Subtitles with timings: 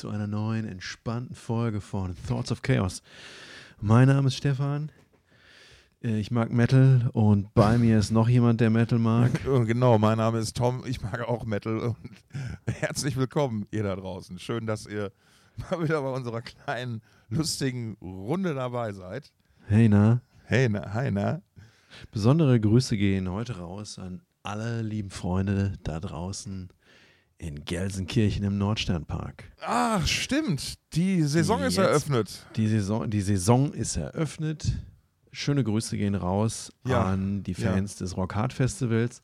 [0.00, 3.02] zu einer neuen entspannten Folge von Thoughts of Chaos.
[3.82, 4.90] Mein Name ist Stefan.
[6.02, 9.30] Äh, Ich mag Metal und bei mir ist noch jemand, der Metal mag.
[9.66, 11.96] Genau, mein Name ist Tom, ich mag auch Metal und
[12.66, 14.38] herzlich willkommen, ihr da draußen.
[14.38, 15.12] Schön, dass ihr
[15.70, 19.30] mal wieder bei unserer kleinen, lustigen Runde dabei seid.
[19.66, 20.22] Hey, na?
[20.44, 21.42] Hey, na, hi, na?
[22.10, 26.70] Besondere Grüße gehen heute raus an alle lieben Freunde da draußen
[27.40, 29.44] in Gelsenkirchen im Nordsternpark.
[29.66, 32.46] Ach, stimmt, die Saison ist Jetzt- eröffnet.
[32.56, 34.70] Die Saison, die Saison ist eröffnet.
[35.32, 37.72] Schöne Grüße gehen raus Ja, an die ja.
[37.72, 39.22] Fans des Rock Hard Festivals.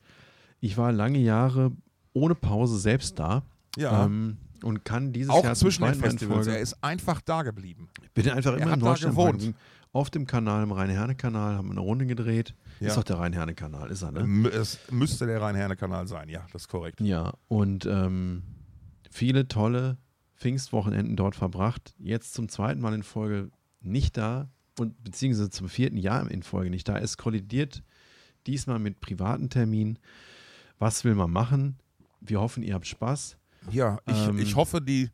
[0.59, 1.71] Ich war lange Jahre
[2.13, 3.43] ohne Pause selbst da.
[3.77, 6.47] Ja, Ähm, und kann dieses auch Jahr zwischen den Festivals.
[6.47, 7.89] Er ist einfach da geblieben.
[8.15, 9.37] bin einfach er immer hat im da Nordsternpark.
[9.37, 9.55] gewohnt.
[9.97, 12.53] Auf dem Kanal, im Rhein-Herne-Kanal, haben wir eine Runde gedreht.
[12.79, 12.89] Ja.
[12.89, 14.47] Ist doch der Rhein-Herne-Kanal, ist er, ne?
[14.49, 17.01] Es müsste der Rhein-Herne-Kanal sein, ja, das ist korrekt.
[17.01, 18.43] Ja, und ähm,
[19.09, 19.97] viele tolle
[20.35, 21.95] Pfingstwochenenden dort verbracht.
[21.97, 23.49] Jetzt zum zweiten Mal in Folge
[23.81, 26.99] nicht da und beziehungsweise zum vierten Jahr in Folge nicht da.
[26.99, 27.81] Es kollidiert
[28.45, 29.97] diesmal mit privaten Terminen.
[30.77, 31.79] Was will man machen?
[32.21, 33.35] Wir hoffen, ihr habt Spaß.
[33.71, 35.09] Ja, ich, Ähm, ich hoffe, die.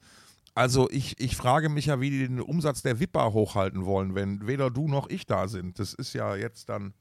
[0.55, 4.45] Also ich, ich frage mich ja, wie die den Umsatz der Wipper hochhalten wollen, wenn
[4.45, 5.79] weder du noch ich da sind.
[5.79, 6.93] Das ist ja jetzt dann,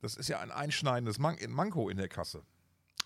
[0.00, 2.42] das ist ja ein einschneidendes Man Manko in der Kasse.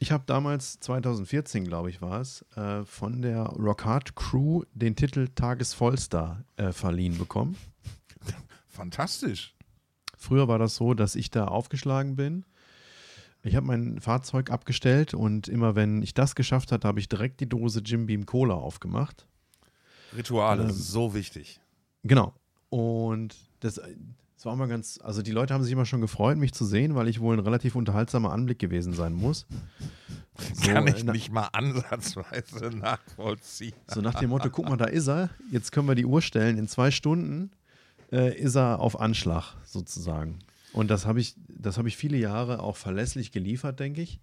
[0.02, 5.28] Ich habe damals, 2014 glaube ich war es, äh, von der Rockhard Crew den Titel
[5.28, 7.56] Tagesvollstar äh, verliehen bekommen.
[8.66, 9.54] Fantastisch.
[10.16, 12.44] Früher war das so, dass ich da aufgeschlagen bin.
[13.42, 17.40] Ich habe mein Fahrzeug abgestellt und immer wenn ich das geschafft hatte, habe ich direkt
[17.40, 19.26] die Dose Jim Beam Cola aufgemacht.
[20.16, 21.60] Rituale, Ähm, so wichtig.
[22.02, 22.34] Genau.
[22.68, 26.52] Und das, das war immer ganz, also die Leute haben sich immer schon gefreut, mich
[26.54, 29.46] zu sehen, weil ich wohl ein relativ unterhaltsamer Anblick gewesen sein muss.
[30.54, 33.74] So, Kann ich nicht mal ansatzweise nachvollziehen.
[33.88, 36.56] So nach dem Motto, guck mal, da ist er, jetzt können wir die Uhr stellen,
[36.56, 37.50] in zwei Stunden
[38.10, 40.38] äh, ist er auf Anschlag sozusagen.
[40.72, 44.18] Und das habe ich, das habe ich viele Jahre auch verlässlich geliefert, denke ich.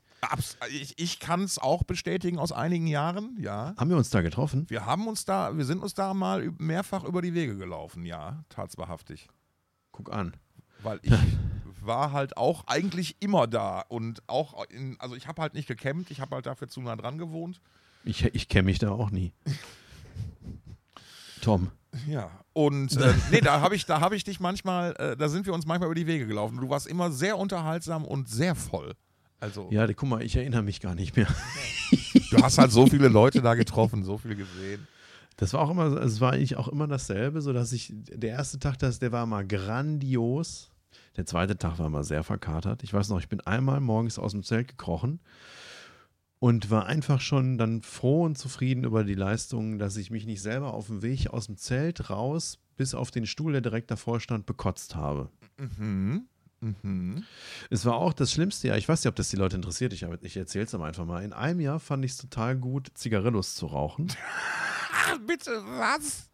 [0.72, 3.76] Ich ich kann es auch bestätigen aus einigen Jahren, ja.
[3.78, 4.66] Haben wir uns da getroffen?
[4.70, 8.44] Wir haben uns da, wir sind uns da mal mehrfach über die Wege gelaufen, ja,
[8.50, 9.30] tatsächlich.
[9.92, 10.36] Guck an.
[10.82, 11.14] weil ich
[11.82, 16.12] war halt auch eigentlich immer da und auch in, also ich habe halt nicht gecampt,
[16.12, 17.62] ich habe halt dafür zu nah dran gewohnt.
[18.04, 19.34] Ich, ich kenne mich da auch nie.
[21.42, 21.72] Tom.
[22.08, 22.30] Ja.
[22.54, 25.54] Und äh, nee, da habe ich, da habe ich dich manchmal, äh, da sind wir
[25.54, 26.58] uns manchmal über die Wege gelaufen.
[26.58, 28.94] Du warst immer sehr unterhaltsam und sehr voll.
[29.40, 31.28] Also Ja, guck mal, ich erinnere mich gar nicht mehr.
[32.32, 34.88] du hast halt so viele Leute da getroffen, so viel gesehen.
[35.38, 38.60] Das war auch immer, es war eigentlich auch immer dasselbe, so dass ich, der erste
[38.60, 40.72] Tag, das, der war mal grandios.
[41.16, 42.84] Der zweite Tag war mal sehr verkatert.
[42.84, 45.20] Ich weiß noch, ich bin einmal morgens aus dem Zelt gekrochen
[46.40, 50.42] und war einfach schon dann froh und zufrieden über die Leistung, dass ich mich nicht
[50.42, 54.20] selber auf dem Weg aus dem Zelt raus bis auf den Stuhl, der direkt davor
[54.20, 55.30] stand, bekotzt habe.
[55.58, 56.28] Mhm.
[56.62, 57.24] Mhm.
[57.70, 60.04] Es war auch das Schlimmste Jahr, ich weiß nicht, ob das die Leute interessiert, ich,
[60.22, 61.24] ich erzähle es aber einfach mal.
[61.24, 64.08] In einem Jahr fand ich es total gut, Zigarillos zu rauchen.
[64.92, 66.30] Ah, bitte, was?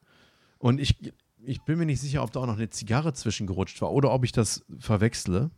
[0.59, 0.95] Und ich,
[1.43, 4.23] ich bin mir nicht sicher, ob da auch noch eine Zigarre zwischengerutscht war oder ob
[4.23, 5.51] ich das verwechsle.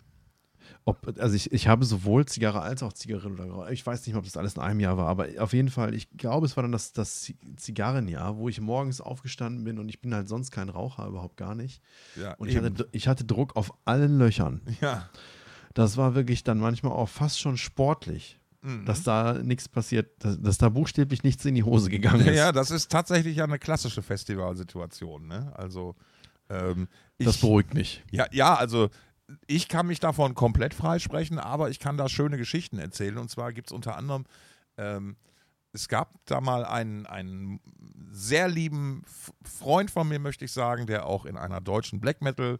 [0.86, 3.72] Ob, also ich, ich habe sowohl Zigarre als auch geraucht.
[3.72, 5.94] Ich weiß nicht mehr, ob das alles in einem Jahr war, aber auf jeden Fall,
[5.96, 9.90] ich glaube, es war dann das, das Zi- Zigarrenjahr, wo ich morgens aufgestanden bin und
[9.90, 11.81] ich bin halt sonst kein Raucher, überhaupt gar nicht.
[12.16, 12.84] Ja, Und ich hatte, eben.
[12.92, 14.62] Ich hatte Druck auf allen Löchern.
[14.81, 15.09] ja.
[15.74, 18.86] Das war wirklich dann manchmal auch fast schon sportlich, Mhm.
[18.86, 22.36] dass da nichts passiert, dass, dass da buchstäblich nichts in die Hose gegangen ist.
[22.36, 25.28] ja, das ist tatsächlich ja eine klassische Festivalsituation.
[25.28, 25.52] Ne?
[25.56, 25.96] Also
[26.50, 26.88] ähm,
[27.18, 28.03] ich, das beruhigt mich.
[28.12, 28.90] Ja, ja, also
[29.48, 33.18] ich kann mich davon komplett freisprechen, aber ich kann da schöne Geschichten erzählen.
[33.18, 34.26] Und zwar gibt es unter anderem,
[34.78, 35.16] ähm,
[35.74, 37.60] es gab da mal einen, einen
[38.12, 39.04] sehr lieben
[39.44, 42.58] Freund von mir, möchte ich sagen, der auch in einer deutschen Black Metal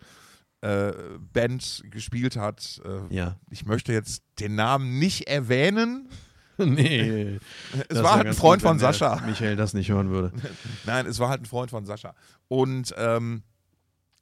[0.62, 0.92] äh,
[1.34, 2.82] Band gespielt hat.
[2.84, 3.38] Äh, Ja.
[3.50, 6.10] Ich möchte jetzt den Namen nicht erwähnen.
[6.58, 7.40] nee.
[7.90, 9.22] Es war halt ein Freund gut, von Sascha.
[9.26, 10.32] Michael das nicht hören würde.
[10.86, 12.16] Nein, es war halt ein Freund von Sascha.
[12.48, 13.44] Und ähm,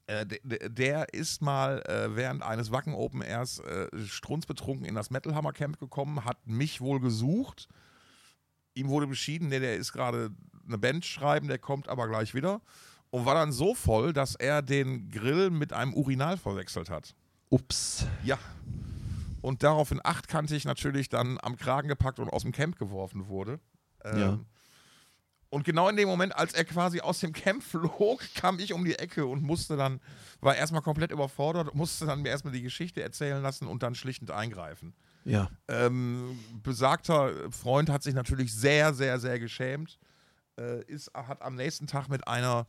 [0.08, 4.96] äh, de- de- der ist mal äh, während eines Wacken Open Airs äh, strunzbetrunken in
[4.96, 7.68] das Metal Hammer Camp gekommen, hat mich wohl gesucht.
[8.76, 10.32] Ihm wurde beschieden, nee, der ist gerade
[10.68, 12.62] eine Band schreiben, der kommt aber gleich wieder.
[13.12, 17.14] Und war dann so voll, dass er den Grill mit einem Urinal verwechselt hat.
[17.50, 18.08] Ups.
[18.24, 18.40] Ja.
[19.42, 23.60] Und daraufhin achtkantig natürlich dann am Kragen gepackt und aus dem Camp geworfen wurde.
[24.04, 24.40] Ähm, Ja.
[25.54, 28.84] Und genau in dem Moment, als er quasi aus dem Camp flog, kam ich um
[28.84, 30.02] die Ecke und musste dann,
[30.42, 34.32] war erstmal komplett überfordert, musste dann mir erstmal die Geschichte erzählen lassen und dann schlichtend
[34.32, 34.96] eingreifen.
[35.26, 35.52] Ja.
[35.68, 40.00] Ähm, besagter Freund hat sich natürlich sehr, sehr, sehr geschämt.
[40.60, 42.66] äh, ist, hat am nächsten Tag mit einer,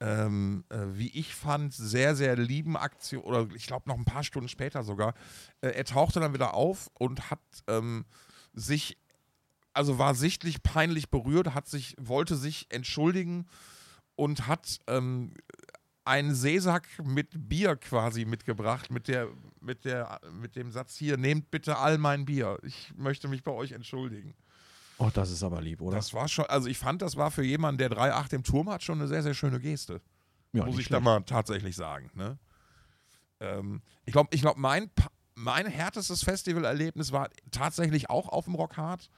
[0.00, 4.24] ähm, äh, wie ich fand, sehr, sehr lieben Aktion, oder ich glaube noch ein paar
[4.24, 5.14] Stunden später sogar,
[5.60, 8.06] äh, er tauchte dann wieder auf und hat ähm,
[8.54, 8.98] sich,
[9.78, 13.46] also war sichtlich peinlich berührt, hat sich, wollte sich entschuldigen
[14.16, 15.32] und hat ähm,
[16.04, 19.28] einen Seesack mit Bier quasi mitgebracht, mit, der,
[19.60, 22.58] mit, der, mit dem Satz hier, nehmt bitte all mein Bier.
[22.64, 24.34] Ich möchte mich bei euch entschuldigen.
[24.98, 25.94] Oh, das ist aber lieb, oder?
[25.94, 28.82] Das war schon, also ich fand, das war für jemanden, der 3,8 im Turm hat,
[28.82, 30.00] schon eine sehr, sehr schöne Geste.
[30.52, 30.94] ja, muss ich schlecht.
[30.94, 32.10] da mal tatsächlich sagen.
[32.14, 32.36] Ne?
[33.38, 34.90] Ähm, ich glaube, ich glaub, mein,
[35.36, 39.08] mein härtestes Festivalerlebnis war tatsächlich auch auf dem Rockhard.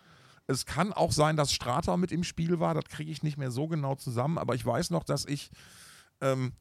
[0.47, 3.51] Es kann auch sein, dass Strata mit im Spiel war, das kriege ich nicht mehr
[3.51, 5.51] so genau zusammen, aber ich weiß noch, dass ich
[6.21, 6.53] ähm,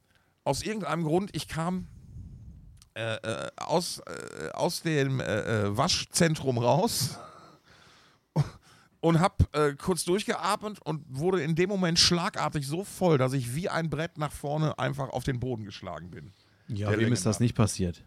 [0.44, 1.88] aus irgendeinem Grund, ich kam
[3.00, 7.18] äh, äh, aus, äh, aus dem äh, äh, Waschzentrum raus
[9.00, 13.70] und habe kurz durchgeatmet und wurde in dem Moment schlagartig so voll, dass ich wie
[13.70, 16.34] ein Brett nach vorne einfach auf den Boden geschlagen bin.
[16.68, 17.42] Ja, der wem Länge ist das nach.
[17.42, 18.04] nicht passiert?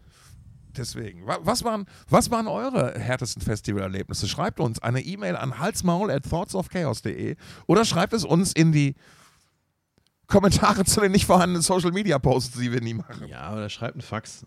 [0.77, 4.27] Deswegen, wa- was waren, was waren eure härtesten Festivalerlebnisse?
[4.27, 7.35] Schreibt uns eine E-Mail an halsmaul at thoughtsofchaos.de
[7.67, 8.95] oder schreibt es uns in die
[10.27, 13.27] Kommentare zu den nicht vorhandenen Social Media Posts, die wir nie machen.
[13.27, 14.45] Ja, oder schreibt einen Fax.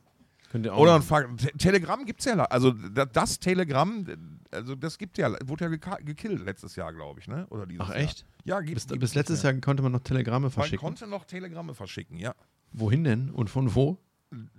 [0.50, 1.36] Könnt ihr auch Oder ein.
[1.36, 4.04] Te Telegram gibt es ja, also da- das Telegram,
[4.50, 7.46] also das gibt ja, wurde ja gekillt letztes Jahr, glaube ich, ne?
[7.50, 7.98] Oder dieses Ach Jahr.
[7.98, 8.24] echt?
[8.44, 9.42] Ja, gibt Bis, gibt's bis letztes.
[9.42, 10.78] Jahr konnte man noch Telegramme Man verschicken.
[10.78, 12.34] konnte noch Telegramme verschicken, ja.
[12.72, 13.98] Wohin denn und von wo?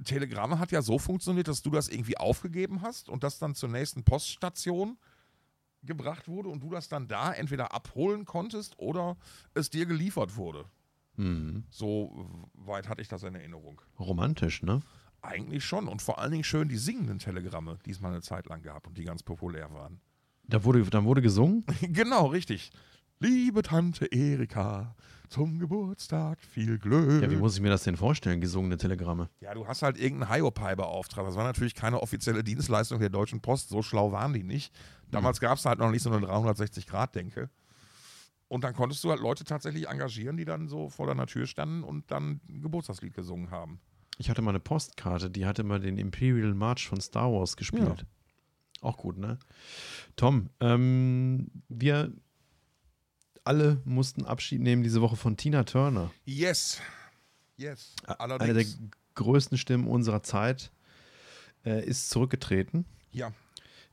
[0.03, 3.69] Telegramme hat ja so funktioniert, dass du das irgendwie aufgegeben hast und das dann zur
[3.69, 4.97] nächsten Poststation
[5.83, 9.17] gebracht wurde und du das dann da entweder abholen konntest oder
[9.53, 10.65] es dir geliefert wurde.
[11.15, 11.63] Hm.
[11.69, 13.81] So weit hatte ich das in Erinnerung.
[13.99, 14.81] Romantisch, ne?
[15.21, 18.45] Eigentlich schon und vor allen Dingen schön die singenden Telegramme, die es mal eine Zeit
[18.47, 19.99] lang gab und die ganz populär waren.
[20.43, 21.65] Da wurde, dann wurde gesungen.
[21.81, 22.71] genau, richtig.
[23.19, 24.95] Liebe Tante Erika,
[25.29, 27.21] zum Geburtstag viel Glück.
[27.21, 29.29] Ja, wie muss ich mir das denn vorstellen, gesungene Telegramme?
[29.41, 31.27] Ja, du hast halt irgendeinen Hiopai beauftragt.
[31.27, 33.69] Das war natürlich keine offizielle Dienstleistung der Deutschen Post.
[33.69, 34.73] So schlau waren die nicht.
[35.11, 37.49] Damals gab es halt noch nicht so eine 360-Grad-Denke.
[38.49, 41.83] Und dann konntest du halt Leute tatsächlich engagieren, die dann so vor deiner Tür standen
[41.83, 43.79] und dann ein Geburtstagslied gesungen haben.
[44.17, 48.05] Ich hatte mal eine Postkarte, die hatte mal den Imperial March von Star Wars gespielt.
[48.81, 49.37] Auch gut, ne?
[50.15, 52.13] Tom, ähm, wir
[53.47, 56.11] alle mussten Abschied nehmen diese Woche von Tina Turner.
[56.25, 56.79] Yes.
[57.57, 57.93] Yes.
[58.05, 58.77] Eine der Allerdings.
[59.15, 60.71] größten Stimmen unserer Zeit
[61.65, 63.31] äh, ist zurückgetreten, Ja,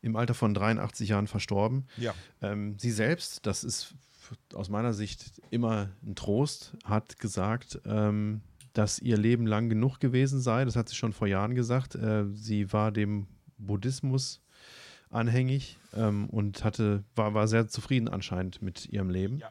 [0.03, 1.87] im Alter von 83 Jahren verstorben.
[1.97, 2.13] ja.
[2.43, 3.95] Ähm, sie selbst, das ist
[4.53, 8.43] aus meiner Sicht immer ein Trost, hat gesagt, ähm,
[8.75, 10.65] dass ihr Leben lang genug gewesen sei.
[10.65, 11.95] Das hat sie schon vor Jahren gesagt.
[11.95, 14.41] Äh, sie war dem Buddhismus
[15.15, 19.39] anhängig ähm, und hatte, war, war sehr zufrieden anscheinend mit ihrem Leben.
[19.39, 19.49] Ja.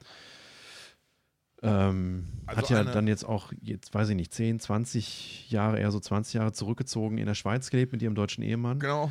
[1.61, 5.91] Ähm, Also hat ja dann jetzt auch, jetzt weiß ich nicht, 10, 20 Jahre, eher
[5.91, 9.09] so 20 Jahre zurückgezogen in der Schweiz gelebt mit ihrem deutschen Ehemann Genau.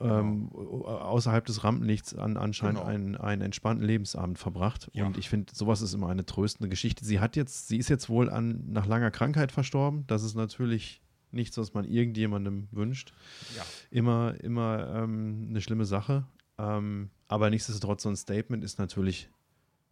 [0.00, 2.90] ähm, außerhalb des Rampenlichts an, anscheinend Genau.
[2.90, 4.90] einen, einen entspannten Lebensabend verbracht.
[4.92, 5.06] Ja.
[5.06, 7.04] Und ich finde, sowas ist immer eine tröstende Geschichte.
[7.04, 10.04] Sie hat jetzt, sie ist jetzt wohl an, nach langer Krankheit verstorben.
[10.08, 11.00] Das ist natürlich
[11.34, 13.12] nichts, was man irgendjemandem wünscht.
[13.56, 13.64] Ja.
[13.90, 16.26] Immer, immer ähm, eine schlimme Sache.
[16.58, 19.28] Ähm, aber nichtsdestotrotz, so ein Statement ist natürlich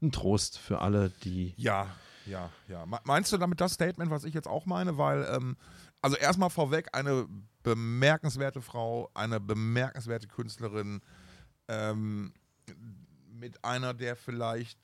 [0.01, 1.55] ein Trost für alle, die.
[1.57, 1.95] Ja,
[2.27, 2.87] ja, ja.
[2.87, 4.97] Me- Meinst du damit das Statement, was ich jetzt auch meine?
[4.99, 5.57] Weil, ähm,
[6.01, 7.27] also erstmal vorweg, eine
[7.63, 11.01] bemerkenswerte Frau, eine bemerkenswerte Künstlerin,
[11.69, 12.33] ähm,
[13.29, 14.79] mit einer der vielleicht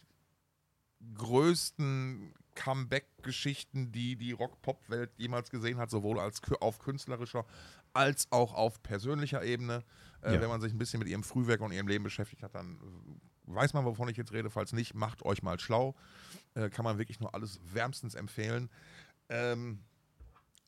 [1.14, 7.46] größten Comeback-Geschichten, die die Rock-Pop-Welt jemals gesehen hat, sowohl als auf künstlerischer
[7.94, 9.84] als auch auf persönlicher Ebene.
[10.22, 10.40] Äh, Ja.
[10.40, 12.78] Wenn man sich ein bisschen mit ihrem Frühwerk und ihrem Leben beschäftigt hat, dann
[13.46, 14.50] weiß man, wovon ich jetzt rede.
[14.50, 15.94] Falls nicht, macht euch mal schlau.
[16.54, 18.68] Äh, kann man wirklich nur alles wärmstens empfehlen.
[19.28, 19.80] Ähm,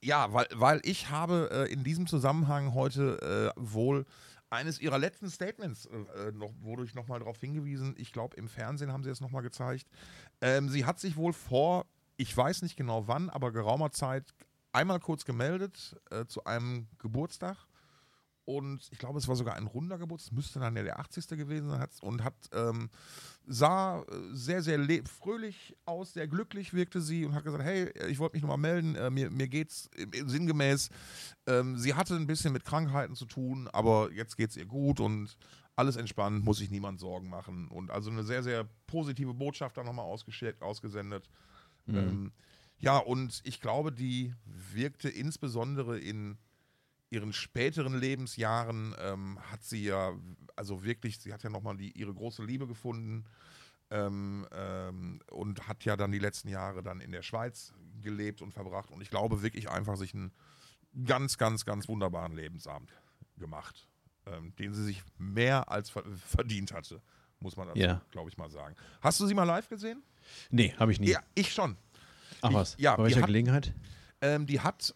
[0.02, 4.06] ja, weil, weil ich habe äh, in diesem Zusammenhang heute äh, wohl
[4.50, 8.48] eines ihrer letzten Statements, äh, äh, noch, wurde ich nochmal darauf hingewiesen, ich glaube im
[8.48, 9.88] Fernsehen haben sie es nochmal gezeigt.
[10.40, 14.34] Ähm, sie hat sich wohl vor, ich weiß nicht genau wann, aber geraumer Zeit
[14.72, 17.56] einmal kurz gemeldet äh, zu einem Geburtstag.
[18.56, 21.28] Und ich glaube, es war sogar ein runder Geburtstag, müsste dann ja der 80.
[21.28, 21.86] gewesen sein.
[22.00, 22.90] Und hat, ähm,
[23.46, 28.18] sah äh, sehr, sehr fröhlich aus, sehr glücklich wirkte sie und hat gesagt: Hey, ich
[28.18, 30.90] wollte mich nochmal melden, äh, mir, mir geht's im sinngemäß.
[31.46, 35.36] Ähm, sie hatte ein bisschen mit Krankheiten zu tun, aber jetzt geht's ihr gut und
[35.76, 37.68] alles entspannt, muss sich niemand Sorgen machen.
[37.68, 41.30] Und also eine sehr, sehr positive Botschaft da nochmal ausgesendet.
[41.86, 42.32] Ähm,
[42.78, 46.36] ja, und ich glaube, die wirkte insbesondere in
[47.10, 50.12] ihren späteren Lebensjahren, ähm, hat sie ja,
[50.56, 53.24] also wirklich, sie hat ja nochmal ihre große Liebe gefunden.
[53.92, 58.52] Ähm, ähm, und hat ja dann die letzten Jahre dann in der Schweiz gelebt und
[58.54, 58.92] verbracht.
[58.92, 60.30] Und ich glaube wirklich einfach sich einen
[61.04, 62.92] ganz, ganz, ganz wunderbaren Lebensabend
[63.36, 63.88] gemacht,
[64.26, 67.02] ähm, den sie sich mehr als ver verdient hatte,
[67.40, 68.00] muss man dazu, Ja.
[68.12, 68.76] glaube ich, mal sagen.
[69.00, 70.04] Hast du sie mal live gesehen?
[70.50, 71.08] Nee, habe ich nie.
[71.08, 71.76] Ja, ich schon.
[72.42, 73.74] Ach was, ja, bei welcher hat- Gelegenheit?
[74.20, 74.94] Ähm, die hat,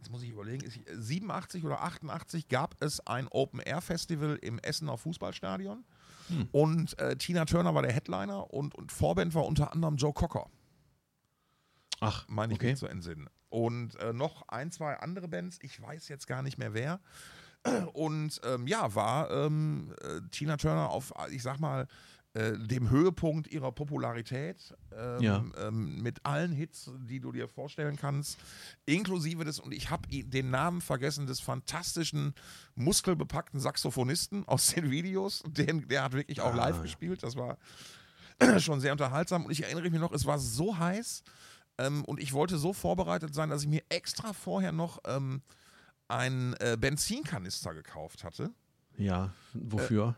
[0.00, 5.84] jetzt muss ich überlegen, ist, 87 oder 88 gab es ein Open-Air-Festival im Essener Fußballstadion.
[6.28, 6.48] Hm.
[6.52, 10.48] Und äh, Tina Turner war der Headliner und, und Vorband war unter anderem Joe Cocker,
[12.00, 12.70] Ach, meine ich okay.
[12.70, 13.28] mich zu entsinnen.
[13.50, 17.00] Und äh, noch ein, zwei andere Bands, ich weiß jetzt gar nicht mehr wer.
[17.92, 21.86] Und ähm, ja, war ähm, äh, Tina Turner auf, ich sag mal,
[22.34, 25.44] äh, dem Höhepunkt ihrer Popularität ähm, Ja.
[25.58, 28.38] ähm, mit allen Hits, die du dir vorstellen kannst,
[28.86, 32.34] inklusive des, und ich habe den Namen vergessen, des fantastischen,
[32.76, 35.42] muskelbepackten Saxophonisten aus den Videos.
[35.46, 36.82] Den, der hat wirklich auch Ah, live ja.
[36.82, 37.58] gespielt, das war
[38.58, 39.44] schon sehr unterhaltsam.
[39.44, 41.24] Und ich erinnere mich noch, es war so heiß
[41.78, 45.42] ähm, und ich wollte so vorbereitet sein, dass ich mir extra vorher noch ähm,
[46.08, 48.50] einen äh, Benzinkanister gekauft hatte
[48.96, 50.14] Ja, wofür?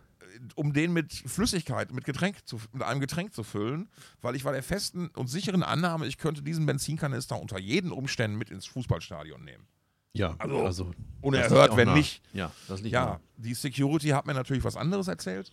[0.55, 3.89] Um den mit Flüssigkeit, mit Getränk zu, mit einem Getränk zu füllen,
[4.21, 8.37] weil ich war der festen und sicheren Annahme, ich könnte diesen Benzinkanister unter jeden Umständen
[8.37, 9.67] mit ins Fußballstadion nehmen.
[10.15, 11.95] ja, also, also unerhört, wenn nah.
[11.95, 12.23] nicht.
[12.33, 13.21] Ja, das liegt Ja, nah.
[13.37, 15.51] die Security hat mir natürlich was anderes erzählt.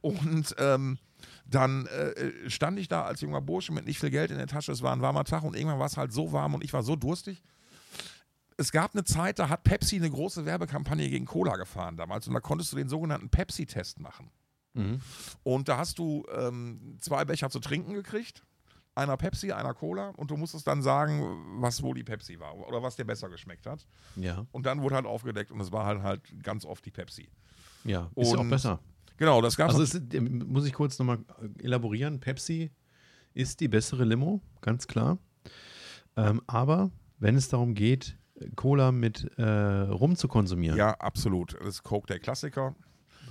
[0.00, 0.98] Und ähm,
[1.46, 4.72] dann äh, stand ich da als junger Bursche mit nicht viel Geld in der Tasche.
[4.72, 6.82] Es war ein warmer Tag und irgendwann war es halt so warm und ich war
[6.82, 7.42] so durstig.
[8.56, 12.34] Es gab eine Zeit, da hat Pepsi eine große Werbekampagne gegen Cola gefahren damals und
[12.34, 14.30] da konntest du den sogenannten Pepsi-Test machen.
[14.74, 15.00] Mhm.
[15.42, 18.44] Und da hast du ähm, zwei Becher zu trinken gekriegt.
[18.96, 20.10] Einer Pepsi, einer Cola.
[20.10, 23.66] Und du musstest dann sagen, was wohl die Pepsi war oder was dir besser geschmeckt
[23.66, 23.86] hat.
[24.14, 27.28] Ja, Und dann wurde halt aufgedeckt und es war halt, halt ganz oft die Pepsi.
[27.84, 28.78] ja, ist ja auch Und- besser.
[29.16, 29.94] Genau, das gab Also es.
[30.12, 31.18] ähm, muss ich kurz nochmal
[31.58, 32.18] elaborieren.
[32.20, 32.70] Pepsi
[33.32, 35.18] ist die bessere Limo, ganz klar.
[36.16, 38.16] Ähm, aber wenn es darum geht,
[38.56, 41.54] Cola mit äh, Rum zu konsumieren, Ja, absolut.
[41.54, 42.74] Das ist Coke der Klassiker.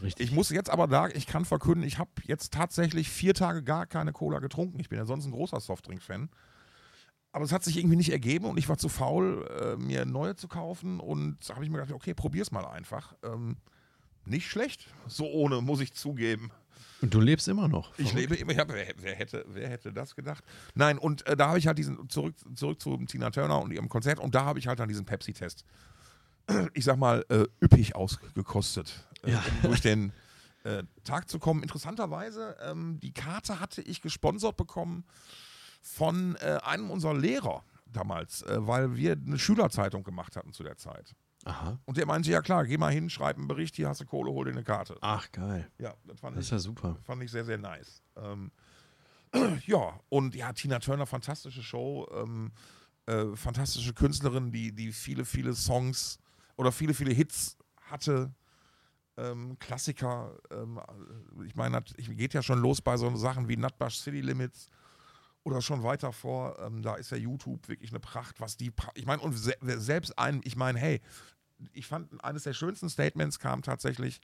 [0.01, 0.27] richtig.
[0.29, 3.85] Ich muss jetzt aber da, ich kann verkünden, ich habe jetzt tatsächlich vier Tage gar
[3.85, 4.79] keine Cola getrunken.
[4.79, 6.29] Ich bin ja sonst ein großer Softdrink-Fan.
[7.31, 10.35] Aber es hat sich irgendwie nicht ergeben und ich war zu faul, äh, mir neue
[10.35, 10.99] zu kaufen.
[10.99, 13.15] Und da habe ich mir gedacht, okay, probier's mal einfach.
[13.23, 13.57] Ähm,
[14.25, 16.51] nicht schlecht, so ohne, muss ich zugeben.
[17.03, 17.91] Und du lebst immer noch.
[17.99, 18.29] Ich Verrückt.
[18.31, 20.41] lebe immer, ja, wer, wer, hätte, wer hätte das gedacht?
[20.73, 23.89] Nein, und äh, da habe ich halt diesen, zurück, zurück zu Tina Turner und ihrem
[23.89, 25.65] Konzert, und da habe ich halt dann diesen Pepsi-Test,
[26.73, 29.43] ich sag mal, äh, üppig ausgekostet, äh, Ja.
[29.63, 30.13] um durch den
[30.63, 31.61] äh, Tag zu kommen.
[31.61, 35.03] Interessanterweise, ähm, die Karte hatte ich gesponsert bekommen
[35.81, 40.77] von äh, einem unserer Lehrer damals, äh, weil wir eine Schülerzeitung gemacht hatten zu der
[40.77, 41.15] Zeit.
[41.45, 41.77] Aha.
[41.85, 44.31] Und der meinte, ja klar, geh mal hin, schreib einen Bericht, hier hast du Kohle,
[44.31, 44.97] hol dir eine Karte.
[45.01, 45.69] Ach, geil.
[45.77, 46.97] Ja, das fand Das ich ist ja super.
[47.03, 48.01] fand ich sehr, sehr nice.
[48.15, 48.51] Ähm,
[49.65, 52.51] ja, und ja, Tina Turner, fantastische Show, ähm,
[53.07, 56.17] äh, fantastische Künstlerin, die, die viele, viele Songs
[56.55, 58.33] oder viele, viele Hits hatte.
[59.17, 60.79] Ähm, Klassiker, ähm,
[61.45, 64.69] ich meine, geht ja schon los bei so Sachen wie Nutbush City Limits
[65.43, 68.89] oder schon weiter vor, ähm, da ist ja YouTube wirklich eine Pracht, was die, pra
[68.95, 71.01] ich meine, und se selbst ein, ich meine, hey,
[71.73, 74.19] ich fand, eines der schönsten Statements kam tatsächlich,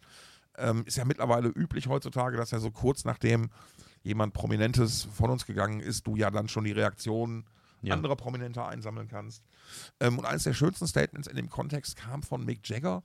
[0.58, 3.50] ähm, ist ja mittlerweile üblich heutzutage, dass ja so kurz nachdem
[4.03, 7.46] jemand Prominentes von uns gegangen ist, du ja dann schon die Reaktion
[7.81, 7.93] Ja.
[7.93, 9.43] anderer Prominenter einsammeln kannst.
[10.00, 13.03] Ähm, und eines der schönsten Statements in dem Kontext kam von Mick Jagger,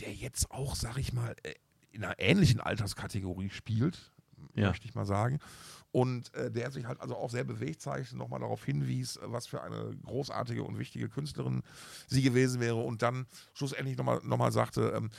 [0.00, 1.54] der jetzt auch, sag ich mal, äh,
[1.90, 4.12] in einer ähnlichen Alterskategorie spielt,
[4.54, 4.68] Ja.
[4.68, 5.40] möchte ich mal sagen.
[5.90, 9.46] Und äh, der sich halt also auch sehr bewegt zeigte, nochmal darauf hinwies, äh, was
[9.46, 11.62] für eine großartige und wichtige Künstlerin
[12.06, 15.10] sie gewesen wäre und dann schlussendlich nochmal noch mal sagte, ähm,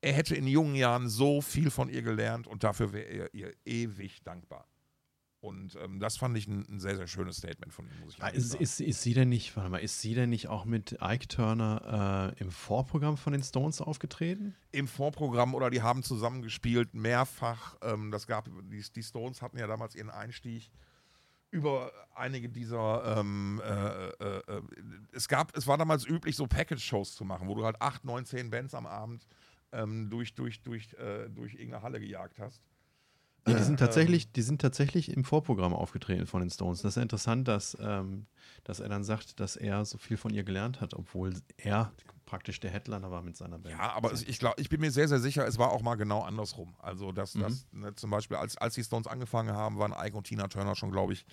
[0.00, 3.52] er hätte in jungen Jahren so viel von ihr gelernt und dafür wäre er ihr
[3.64, 4.66] ewig dankbar.
[5.46, 8.22] Und ähm, das fand ich ein, ein sehr, sehr schönes Statement von ihm, muss ich
[8.22, 8.62] Ah, Ist, sagen.
[8.64, 12.32] ist, ist sie denn nicht, warte mal, ist sie denn nicht auch mit Ike Turner
[12.36, 14.56] äh, im Vorprogramm von den Stones aufgetreten?
[14.72, 17.76] Im Vorprogramm oder die haben zusammen gespielt, mehrfach.
[17.82, 20.70] Ähm, das gab, die, die Stones hatten ja damals ihren Einstieg
[21.52, 24.62] über einige dieser, ähm, äh, äh, äh,
[25.12, 28.24] es gab, es war damals üblich, so Package-Shows zu machen, wo du halt acht, neun,
[28.26, 29.26] zehn Bands am Abend
[29.72, 32.60] ähm, durch, durch, durch, äh, durch irgendeine Halle gejagt hast.
[33.46, 36.82] Nee, die sind Ähm, tatsächlich, die sind tatsächlich im Vorprogramm aufgetreten von den Stones.
[36.82, 38.26] Das ist ja interessant, dass, ähm,
[38.64, 41.92] dass er dann sagt, dass er so viel von ihr gelernt hat, obwohl er
[42.26, 43.76] praktisch der Headliner war mit seiner Band.
[43.76, 46.22] Ja, aber ich glaube, ich bin mir sehr, sehr sicher, es war auch mal genau
[46.22, 46.74] andersrum.
[46.80, 47.40] Also, dass, Mhm.
[47.40, 50.74] dass ne, zum Beispiel, als, als die Stones angefangen haben, waren Ike und Tina Turner
[50.74, 51.24] schon, glaube ich,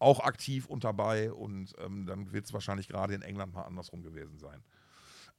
[0.00, 4.02] auch aktiv und dabei und ähm, dann wird es wahrscheinlich gerade in England mal andersrum
[4.02, 4.64] gewesen sein.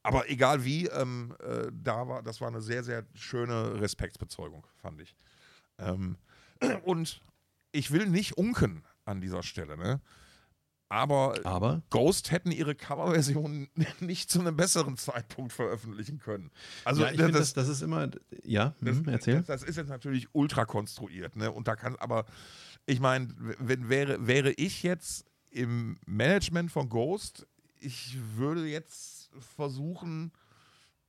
[0.02, 5.00] Aber egal wie, ähm, äh, da war, das war eine sehr, sehr schöne Respektsbezeugung, fand
[5.00, 5.14] ich.
[5.78, 6.16] Ähm,
[6.84, 7.22] und
[7.72, 10.00] ich will nicht unken an dieser Stelle, ne?
[10.92, 13.66] Aber, Aber Ghost hätten ihre Coverversion
[14.00, 16.50] nicht zu einem besseren Zeitpunkt veröffentlichen können.
[16.84, 18.10] Also ja, ich das, das, das ist immer.
[18.44, 19.36] Ja, das, hm, erzähl.
[19.36, 21.50] Das, das ist jetzt natürlich ultra konstruiert, ne?
[21.50, 22.26] Und da kann, aber
[22.84, 27.46] ich meine, wenn wäre, wäre ich jetzt im Management von Ghost,
[27.78, 30.32] ich würde jetzt versuchen,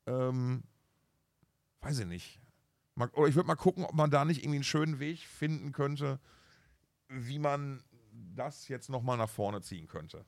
[0.06, 0.64] ähm,
[1.82, 2.40] weiß ich nicht.
[2.96, 5.72] Mal, oder ich würde mal gucken, ob man da nicht irgendwie einen schönen Weg finden
[5.72, 6.20] könnte,
[7.10, 7.84] wie man
[8.36, 10.26] das jetzt nochmal nach vorne ziehen könnte.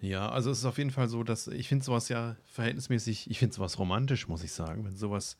[0.00, 3.38] Ja, also es ist auf jeden Fall so, dass ich finde sowas ja verhältnismäßig, ich
[3.38, 5.36] finde sowas romantisch, muss ich sagen, wenn sowas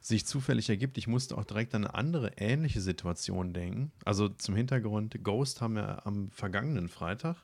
[0.00, 0.96] sich zufällig ergibt.
[0.98, 3.92] Ich musste auch direkt an eine andere ähnliche Situation denken.
[4.04, 7.36] Also zum Hintergrund, Ghost haben ja am vergangenen Freitag,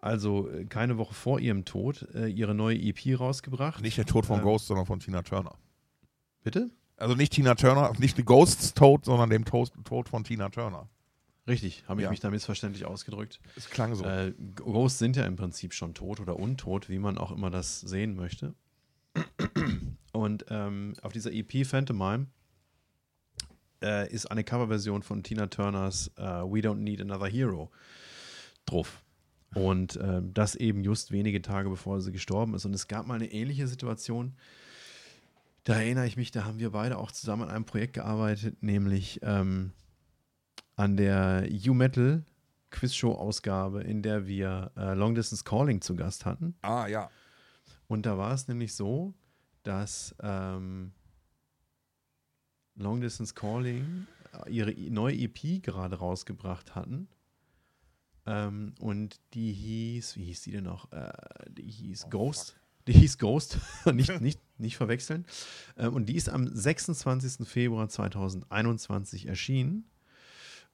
[0.00, 3.82] also äh, keine Woche vor ihrem Tod, äh, ihre neue EP rausgebracht.
[3.82, 5.54] Nicht der Tod von Ähm, Ghost, sondern von Tina Turner.
[6.42, 6.70] Bitte?
[7.00, 10.88] Also nicht Tina Turner, nicht die Ghosts Tod, sondern dem Tod, Tod von Tina Turner.
[11.48, 12.10] Richtig, habe ich Ja.
[12.10, 13.40] mich da missverständlich ausgedrückt.
[13.56, 14.04] Es klang so.
[14.04, 17.80] Äh, Ghosts sind ja im Prinzip schon tot oder untot, wie man auch immer das
[17.80, 18.54] sehen möchte.
[20.12, 22.26] Und ähm, auf dieser EP Phantomime
[23.82, 27.70] äh, ist eine Coverversion von Tina Turners äh, We Don't Need Another Hero
[28.66, 29.02] drauf.
[29.54, 32.66] Und äh, das eben just wenige Tage bevor sie gestorben ist.
[32.66, 34.36] Und es gab mal eine ähnliche Situation.
[35.64, 39.20] Da erinnere ich mich, da haben wir beide auch zusammen an einem Projekt gearbeitet, nämlich
[39.22, 39.72] ähm,
[40.76, 42.24] an der U-Metal
[42.70, 46.54] Quizshow-Ausgabe, in der wir äh, Long Distance Calling zu Gast hatten.
[46.62, 47.10] ah, ja.
[47.88, 49.14] Und da war es nämlich so,
[49.64, 50.92] dass ähm,
[52.76, 54.06] Long Distance Calling
[54.46, 57.08] äh, ihre neue EP gerade rausgebracht hatten.
[58.26, 60.90] Ähm, und die hieß, wie hieß die denn noch?
[60.92, 61.10] Äh,
[61.48, 62.59] die hieß Oh, Ghost.
[62.86, 63.58] Die hieß Ghost,
[63.92, 65.26] nicht, nicht, nicht verwechseln.
[65.76, 67.46] Ähm, und die ist am 26.
[67.48, 69.84] Februar 2021 erschienen.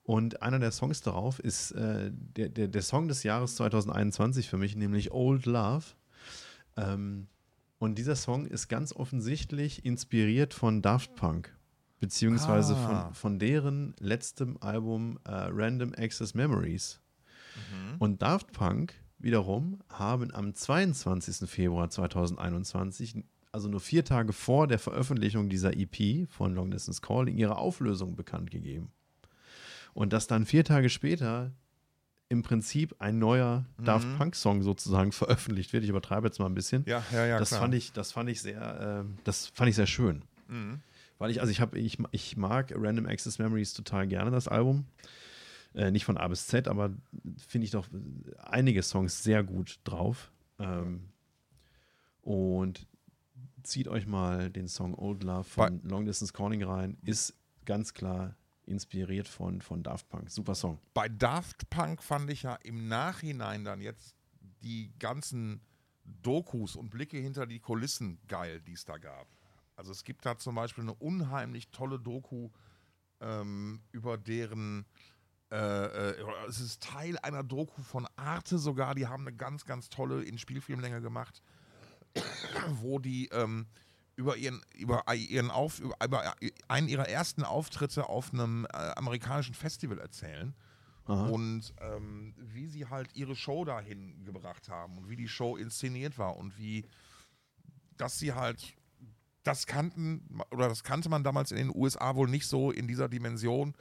[0.02, 4.56] Und einer der Songs darauf ist äh, der, der, der Song des Jahres 2021 für
[4.56, 5.84] mich, nämlich Old Love.
[6.76, 7.26] Ähm,
[7.78, 11.54] und dieser Song ist ganz offensichtlich inspiriert von Daft Punk,
[11.98, 13.04] beziehungsweise Ah.
[13.06, 17.00] von, von deren letztem Album äh, Random Access Memories.
[17.98, 21.48] Und Daft Punk wiederum haben am 22.
[21.48, 27.38] Februar 2021, also nur vier Tage vor der Veröffentlichung dieser EP von Long Distance Calling,
[27.38, 28.90] ihre Auflösung bekannt gegeben.
[29.94, 31.52] Und dass dann vier Tage später
[32.28, 35.84] im Prinzip ein neuer Daft Punk-Song sozusagen veröffentlicht wird.
[35.84, 36.84] Ich übertreibe jetzt mal ein bisschen.
[36.86, 37.62] Ja, ja, ja, das klar.
[37.62, 40.22] fand ich, das fand ich sehr, ähm, das fand ich sehr schön.
[40.48, 40.80] Mhm.
[41.18, 44.86] Weil ich, also ich habe, ich, ich mag Random Access Memories total gerne, das Album.
[45.76, 46.90] Äh, nicht von A bis Z, aber
[47.36, 47.86] finde ich doch
[48.38, 50.32] einige Songs sehr gut drauf.
[50.58, 51.10] Ähm,
[52.22, 52.88] und
[53.62, 56.96] zieht euch mal den Song Old Love von Long Distance Calling rein.
[57.02, 57.34] Ist
[57.66, 58.34] ganz klar
[58.64, 60.30] inspiriert von, von Daft Punk.
[60.30, 60.78] Super Song.
[60.94, 64.16] Bei Daft Punk fand ich ja im Nachhinein dann jetzt
[64.62, 65.60] die ganzen
[66.22, 69.28] Dokus und Blicke hinter die Kulissen geil, die es da gab.
[69.76, 72.48] Also es gibt da zum Beispiel eine unheimlich tolle Doku
[73.20, 74.86] ähm, über deren
[75.50, 79.88] äh, äh, es ist Teil einer Doku von Arte sogar, die haben eine ganz, ganz
[79.88, 81.42] tolle in Spielfilmlänge gemacht,
[82.80, 83.66] wo die ähm,
[84.16, 86.34] über ihren, über ihren Auf, über, über
[86.68, 90.54] einen ihrer ersten Auftritte auf einem äh, amerikanischen Festival erzählen
[91.04, 91.28] Aha.
[91.28, 96.18] und ähm, wie sie halt ihre Show dahin gebracht haben und wie die Show inszeniert
[96.18, 96.86] war und wie,
[97.96, 98.74] dass sie halt
[99.44, 103.08] das kannten oder das kannte man damals in den USA wohl nicht so in dieser
[103.08, 103.74] Dimension,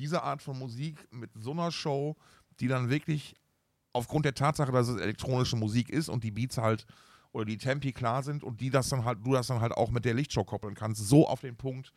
[0.00, 2.16] diese Art von Musik mit so einer Show,
[2.58, 3.34] die dann wirklich
[3.92, 6.86] aufgrund der Tatsache, dass es elektronische Musik ist und die Beats halt
[7.32, 9.90] oder die Tempi klar sind und die das dann halt, du das dann halt auch
[9.90, 11.92] mit der Lichtshow koppeln kannst, so auf den Punkt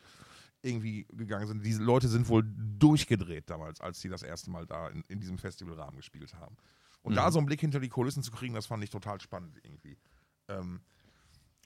[0.62, 1.66] irgendwie gegangen sind.
[1.66, 2.44] Diese Leute sind wohl
[2.80, 6.56] durchgedreht damals, als sie das erste Mal da in, in diesem Festivalrahmen gespielt haben.
[7.02, 9.60] Und da so einen Blick hinter die Kulissen zu kriegen, das fand ich total spannend
[9.64, 9.98] irgendwie.
[10.48, 10.82] Ähm,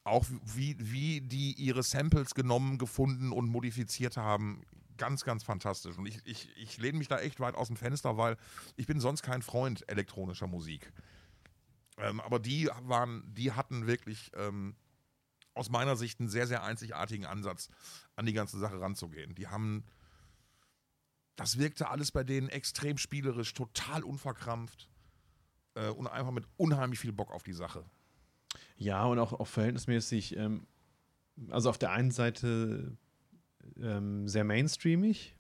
[0.04, 4.62] auch wie, wie die ihre Samples genommen, gefunden und modifiziert haben,
[4.98, 5.98] ganz, ganz fantastisch.
[5.98, 8.38] Und ich, ich, ich lehne mich da echt weit aus dem Fenster, weil
[8.76, 10.92] ich bin sonst kein Freund elektronischer Musik.
[11.98, 14.76] Ähm, aber die waren, die hatten wirklich ähm,
[15.54, 17.70] aus meiner Sicht einen sehr, sehr einzigartigen Ansatz,
[18.16, 19.36] an die ganze Sache ranzugehen.
[19.36, 19.84] Die haben,
[21.36, 24.90] das wirkte alles bei denen extrem spielerisch, total unverkrampft
[25.74, 27.84] äh, und einfach mit unheimlich viel Bock auf die Sache.
[28.78, 30.68] Ja, und auch, auch verhältnismäßig, ähm,
[31.50, 32.98] also auf der einen Seite
[33.82, 35.36] ähm, sehr mainstreamig,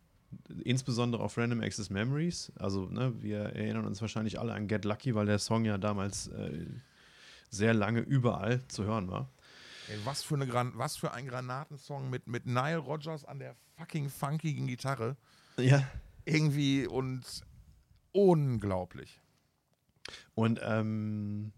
[0.64, 2.52] insbesondere auf Random Access Memories.
[2.58, 6.28] Also, ne, wir erinnern uns wahrscheinlich alle an Get Lucky, weil der Song ja damals
[6.28, 6.66] äh,
[7.50, 9.30] sehr lange überall zu hören war.
[9.90, 13.56] Ey, was, für eine Gran was für ein Granatensong mit, mit Nile Rodgers an der
[13.78, 15.16] fucking funkigen Gitarre.
[15.58, 15.88] Ja.
[16.26, 17.24] irgendwie und
[18.12, 19.22] unglaublich.
[20.36, 21.52] Und ähm,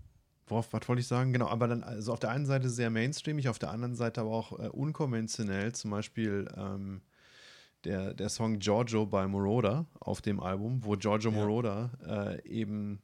[0.49, 1.33] worauf, was wollte ich sagen?
[1.33, 4.31] Genau, aber dann, also auf der einen Seite sehr mainstreamig, auf der anderen Seite aber
[4.31, 5.73] auch äh, unkonventionell.
[5.73, 7.01] Zum Beispiel ähm,
[7.83, 11.37] der, der Song Giorgio bei Moroder auf dem Album, wo Giorgio Ja.
[11.37, 11.91] Moroder
[12.45, 13.01] äh, eben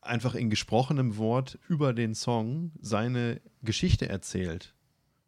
[0.00, 4.74] einfach in gesprochenem Wort über den Song seine Geschichte erzählt.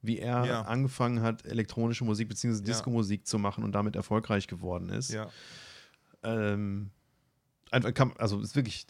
[0.02, 0.62] Wie er Ja.
[0.62, 2.58] angefangen hat, elektronische Musik bzw.
[2.58, 2.60] Ja.
[2.64, 5.10] Disco-Musik zu machen und damit erfolgreich geworden ist.
[5.10, 5.28] Ja.
[6.22, 6.90] Ähm,
[7.70, 8.86] also ist wirklich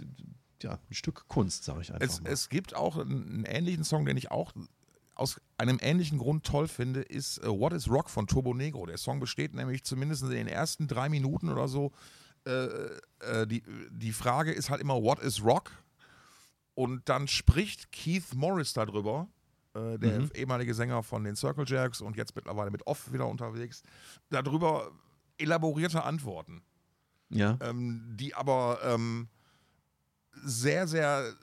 [0.62, 2.30] ja, ein Stück Kunst, sage ich einfach Es, mal.
[2.30, 4.52] es gibt auch einen, ähnlichen Song, den ich auch
[5.14, 8.84] aus einem ähnlichen Grund toll finde, ist äh, What is Rock von Turbo Negro.
[8.86, 11.92] Der Song besteht nämlich zumindest in den ersten drei Minuten oder so.
[12.46, 12.66] Äh,
[13.20, 15.70] äh, die, die Frage ist halt immer, What is Rock?
[16.74, 19.28] Und dann spricht Keith Morris darüber,
[19.74, 20.30] äh, der Mhm.
[20.34, 23.82] ehemalige Sänger von den Circle Jerks und jetzt mittlerweile mit Off wieder unterwegs,
[24.28, 24.90] darüber
[25.38, 26.62] elaborierte Antworten
[27.30, 27.58] ja.
[27.62, 29.28] ähm, die aber ähm,
[30.44, 31.34] sehr, sehr,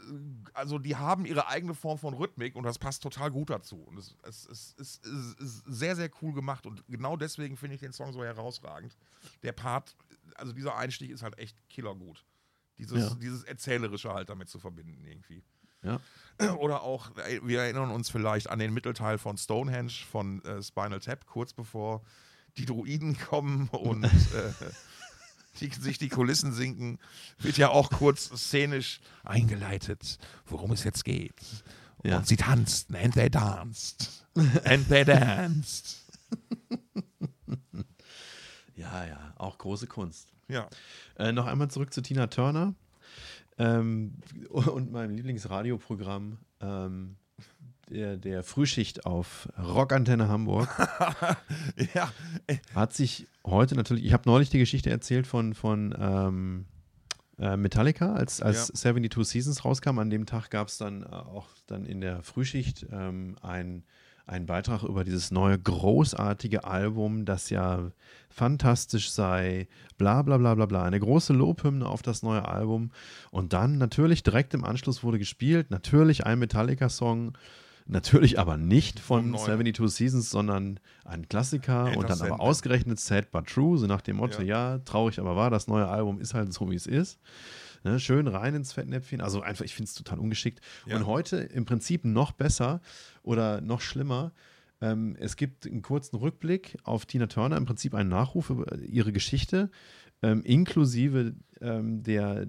[0.54, 3.78] also die haben ihre eigene Form von Rhythmik und das passt total gut dazu.
[3.78, 4.98] Und es, es, es, es,
[5.40, 8.96] ist sehr, sehr cool gemacht und genau deswegen finde ich den Song so herausragend.
[9.42, 9.96] Der Part,
[10.36, 12.24] also dieser Einstieg ist halt echt killergut.
[12.78, 13.16] Dieses, Ja.
[13.16, 15.44] dieses Erzählerische halt damit zu verbinden irgendwie.
[15.84, 16.00] Ja.
[16.58, 17.12] Oder auch,
[17.44, 22.02] wir erinnern uns vielleicht an den Mittelteil von Stonehenge von äh, Spinal Tap, kurz bevor
[22.58, 24.10] die Druiden kommen und äh,
[25.60, 27.00] die, sich die Kulissen sinken,
[27.40, 31.34] wird ja auch kurz szenisch eingeleitet, worum es jetzt geht.
[32.04, 32.18] Ja.
[32.18, 34.26] Und sie tanzten, and they danced,
[34.66, 36.02] and they danced.
[38.76, 40.30] ja, ja, auch große Kunst.
[40.50, 40.68] Ja,
[41.16, 42.74] Äh, noch einmal zurück zu Tina Turner
[43.58, 44.16] ähm,
[44.50, 47.16] und meinem Lieblingsradioprogramm, ähm,
[47.90, 50.70] der, der Frühschicht auf Rockantenne Hamburg.
[51.94, 52.12] ja,
[52.74, 56.66] Hat sich heute natürlich, ich habe neulich die Geschichte erzählt von, von ähm,
[57.40, 58.74] äh, Metallica, als, als Ja.
[58.76, 60.00] 72 Seasons rauskam.
[60.00, 63.84] An dem Tag gab es dann äh, auch dann in der Frühschicht ähm, ein
[64.26, 67.92] einen Beitrag über dieses neue großartige Album, das ja
[68.30, 70.84] fantastisch sei, bla bla bla bla bla.
[70.84, 72.92] Eine große Lobhymne auf das neue Album.
[73.32, 77.38] Und dann natürlich direkt im Anschluss wurde gespielt, natürlich ein Metallica-Song,
[77.86, 79.46] natürlich aber nicht von Vom neuen.
[79.46, 82.40] 72 Seasons, sondern ein Klassiker Enter und dann aber Sandman.
[82.40, 84.74] ausgerechnet Sad But True, so nach dem Motto, ja.
[84.74, 84.78] Ja.
[84.80, 87.20] traurig aber wahr, das neue Album ist halt so, wie es ist.
[87.84, 89.20] Ne, schön rein ins Fettnäpfchen.
[89.20, 90.62] Also einfach, ich finde es total ungeschickt.
[90.86, 90.96] Ja.
[90.96, 92.80] Und heute im Prinzip noch besser
[93.24, 94.32] oder noch schlimmer.
[94.80, 99.12] Ähm, es gibt einen kurzen Rückblick auf Tina Turner, im Prinzip einen Nachruf über ihre
[99.12, 99.70] Geschichte,
[100.22, 102.48] ähm, inklusive ähm, der,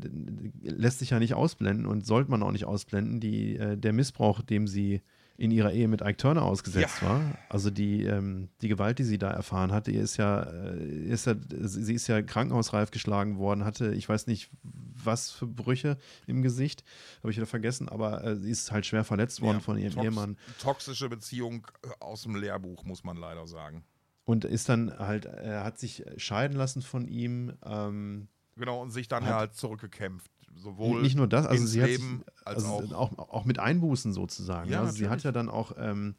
[0.62, 4.40] lässt sich ja nicht ausblenden und sollte man auch nicht ausblenden, die, äh, der Missbrauch,
[4.42, 5.02] dem sie
[5.36, 7.08] in ihrer Ehe mit Ike Turner ausgesetzt Ja.
[7.08, 7.38] war.
[7.48, 11.34] Also die, ähm, die Gewalt, die sie da erfahren hatte, ist ja, äh, ist ja,
[11.60, 16.84] sie ist ja krankenhausreif geschlagen worden, hatte, ich weiß nicht, was für Brüche im Gesicht,
[17.20, 19.94] habe ich wieder vergessen, aber äh, sie ist halt schwer verletzt worden Ja, von ihrem
[19.94, 23.84] tox- Ehemann Toxische Beziehung äh, aus dem Lehrbuch, muss man leider sagen.
[24.24, 27.52] und ist dann halt, er hat sich scheiden lassen von ihm.
[27.64, 30.30] Ähm, Genau, und sich dann Hat- halt zurückgekämpft.
[30.56, 33.18] Sowohl nicht nur das, also sie hat Leben als also auch.
[33.18, 34.70] auch, auch, mit Einbußen sozusagen.
[34.70, 36.14] Ja, also sie hat ja dann auch ähm,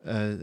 [0.00, 0.38] äh,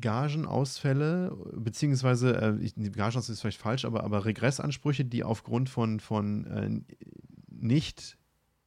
[0.00, 6.46] Gagenausfälle, beziehungsweise, äh, ich, Gagenausfälle ist vielleicht falsch, aber, aber Regressansprüche, die aufgrund von, von
[6.46, 6.94] äh,
[7.48, 8.18] nicht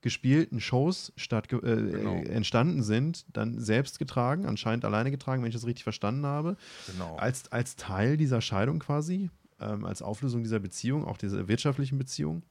[0.01, 2.21] gespielten Shows statt, äh, Genau.
[2.23, 6.55] entstanden sind, dann selbst getragen, anscheinend alleine getragen, wenn ich das richtig verstanden habe.
[6.87, 7.17] Genau.
[7.17, 12.43] als, als Teil dieser Scheidung quasi, ähm, als Auflösung dieser Beziehung, auch dieser wirtschaftlichen Beziehung.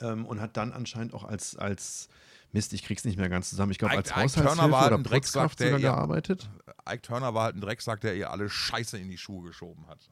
[0.00, 2.08] Ähm, und hat dann anscheinend auch als, als
[2.52, 4.92] Mist, ich krieg's nicht mehr ganz zusammen, ich glaube, als Ike- Ike Haushaltshilfe war halt
[4.92, 6.50] oder Drecksack, der sogar ihr- gearbeitet.
[6.88, 10.10] Ike Turner war halt ein Drecksack, der ihr alle Scheiße in die Schuhe geschoben hat.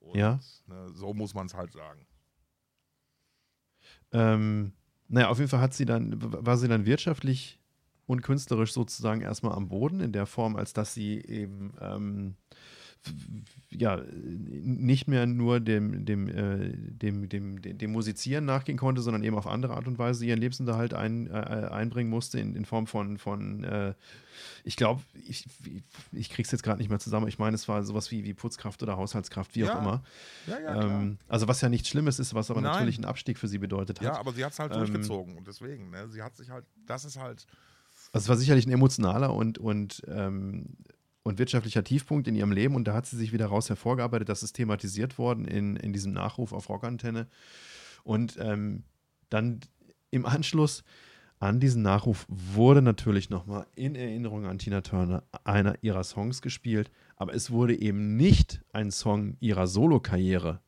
[0.00, 0.40] Und, Ja.
[0.66, 2.06] Ne, so muss man es halt sagen.
[4.12, 4.72] Ähm,
[5.08, 7.60] naja, auf jeden Fall hat sie dann, war sie dann wirtschaftlich
[8.06, 12.36] und künstlerisch sozusagen erstmal am Boden, in der Form, als dass sie eben ähm,
[13.70, 19.22] ja, nicht mehr nur dem, dem, äh, dem, dem, dem, dem Musizieren nachgehen konnte, sondern
[19.22, 22.86] eben auf andere Art und Weise ihren Lebensunterhalt ein, äh, einbringen musste, in, in Form
[22.86, 23.94] von, von äh,
[24.64, 25.46] ich glaube, ich,
[26.12, 28.82] ich, krieg's jetzt gerade nicht mehr zusammen, ich meine, es war sowas wie, wie Putzkraft
[28.82, 30.02] oder Haushaltskraft, wie auch Ja, immer.
[30.46, 30.82] Ja, ja.
[30.82, 32.72] Ähm, also was ja nichts Schlimmes ist, was aber Nein.
[32.72, 34.04] natürlich einen Abstieg für sie bedeutet hat.
[34.04, 35.36] ja, aber sie hat es halt ähm, durchgezogen.
[35.36, 37.46] Und deswegen, ne, sie hat sich halt, das ist halt,
[38.12, 40.76] Also es war sicherlich ein emotionaler und, und, ähm,
[41.26, 44.28] und wirtschaftlicher Tiefpunkt in ihrem Leben und da hat sie sich wieder raus hervorgearbeitet.
[44.28, 47.26] Das ist thematisiert worden in, in diesem Nachruf auf Rockantenne.
[48.04, 48.84] Und ähm,
[49.28, 49.58] dann
[50.12, 50.84] im Anschluss
[51.40, 56.92] an diesen Nachruf wurde natürlich nochmal in Erinnerung an Tina Turner einer ihrer Songs gespielt,
[57.16, 60.60] aber es wurde eben nicht ein Song ihrer Solokarriere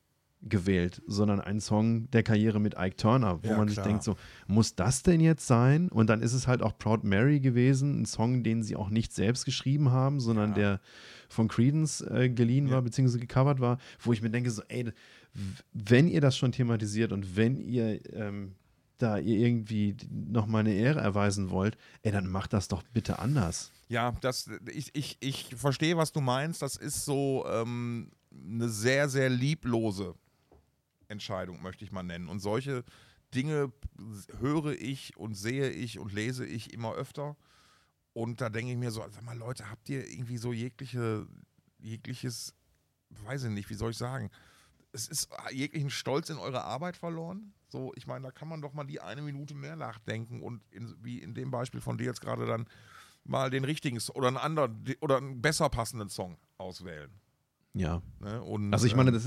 [0.42, 3.86] gewählt, sondern einen Song der Karriere mit Ike Turner, wo Ja, man sich klar.
[3.88, 5.88] denkt, so, muss das denn jetzt sein?
[5.88, 9.12] Und dann ist es halt auch Proud Mary gewesen, ein Song, den sie auch nicht
[9.12, 10.54] selbst geschrieben haben, sondern Ja.
[10.54, 10.80] der
[11.28, 12.74] von Credence äh, geliehen Ja.
[12.74, 14.92] war, beziehungsweise gecovert war, wo ich mir denke, so, ey,
[15.72, 18.54] wenn ihr das schon thematisiert und wenn ihr ähm,
[18.98, 23.70] da ihr irgendwie nochmal eine Ehre erweisen wollt, ey, dann macht das doch bitte anders.
[23.88, 26.62] Ja, das, ich, ich, ich verstehe, was du meinst.
[26.62, 30.14] Das ist so ähm, eine sehr, sehr lieblose
[31.08, 32.28] Entscheidung, möchte ich mal nennen.
[32.28, 32.84] Und solche
[33.34, 33.72] Dinge
[34.38, 37.36] höre ich und sehe ich und lese ich immer öfter.
[38.12, 41.26] Und da denke ich mir so, sag mal, Leute, habt ihr irgendwie so jegliche,
[41.78, 42.54] jegliches,
[43.10, 44.30] weiß ich nicht, wie soll ich sagen,
[44.92, 47.52] es ist jeglichen Stolz in eure Arbeit verloren?
[47.68, 50.96] So, ich meine, da kann man doch mal die eine Minute mehr nachdenken und in,
[51.02, 52.66] wie in dem Beispiel von dir jetzt gerade dann
[53.24, 57.12] mal den richtigen oder einen anderen oder einen besser passenden Song auswählen.
[57.74, 58.02] Ja.
[58.20, 58.42] Ne?
[58.42, 59.26] Und, Also ich meine, ähm, das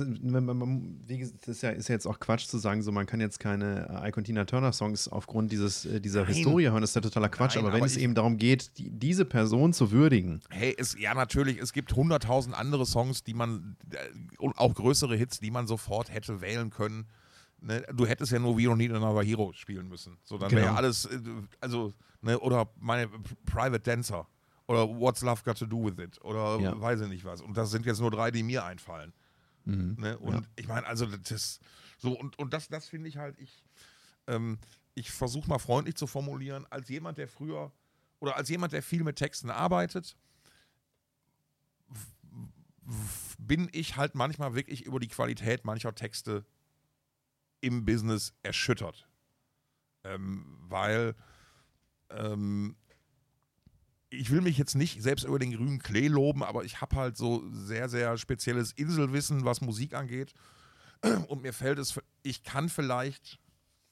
[1.19, 3.39] ist, das ist ja, ist ja jetzt auch Quatsch zu sagen, so man kann jetzt
[3.39, 6.33] keine äh, Ike und Tina Turner Songs aufgrund dieses, äh, dieser Nein.
[6.33, 7.55] Historie hören, das ist ja totaler Quatsch.
[7.55, 10.97] Nein, aber wenn aber es eben darum geht, die, diese Person zu würdigen, Hey, es,
[10.99, 13.97] ja, natürlich, es gibt hunderttausend andere Songs, die man, äh,
[14.39, 17.05] und auch größere Hits, die man sofort hätte wählen können.
[17.61, 17.83] Ne?
[17.95, 20.17] Du hättest ja nur We Don't Need Another Hero spielen müssen.
[20.23, 20.73] So, dann wäre Genau.
[20.73, 21.19] ja alles, äh,
[21.59, 23.07] also, ne, oder meine
[23.45, 24.27] Private Dancer
[24.71, 26.79] oder What's Love Got to Do with It oder Ja.
[26.79, 27.41] weiß ich nicht was.
[27.41, 29.13] Und das sind jetzt nur drei, die mir einfallen.
[29.65, 29.95] Mhm.
[29.99, 30.17] Ne?
[30.17, 31.59] Und ich meine, also das
[31.97, 33.63] so und, und das, das finde ich halt, ich,
[34.27, 34.57] ähm,
[34.95, 37.71] ich versuche mal freundlich zu formulieren, als jemand, der früher
[38.19, 40.15] oder als jemand, der viel mit Texten arbeitet,
[43.37, 46.45] bin ich halt manchmal wirklich über die Qualität mancher Texte
[47.61, 49.07] im Business erschüttert.
[50.03, 51.15] Ähm, weil
[52.09, 52.75] ähm,
[54.11, 57.17] ich will mich jetzt nicht selbst über den grünen Klee loben, aber ich habe halt
[57.17, 60.33] so sehr, sehr spezielles Inselwissen, was Musik angeht.
[61.27, 63.39] Und mir fällt es, ich kann vielleicht,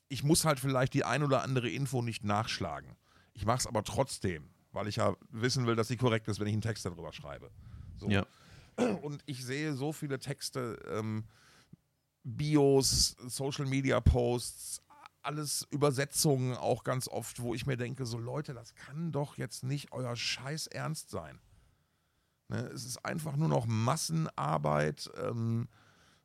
[0.09, 2.97] ich muss halt vielleicht die ein oder andere Info nicht nachschlagen.
[3.33, 6.47] Ich mache es aber trotzdem, weil ich ja wissen will, dass sie korrekt ist, wenn
[6.47, 7.49] ich einen Text darüber schreibe.
[7.97, 8.09] So.
[8.09, 8.25] Ja.
[9.01, 11.23] Und ich sehe so viele Texte, ähm,
[12.25, 14.81] Bios, Social Media Posts,
[15.29, 19.63] alles Übersetzungen auch ganz oft, wo ich mir denke, so Leute, das kann doch jetzt
[19.63, 21.39] nicht euer Scheiß ernst sein.
[22.47, 25.07] Ne, es ist einfach nur noch Massenarbeit.
[25.21, 25.67] Ähm,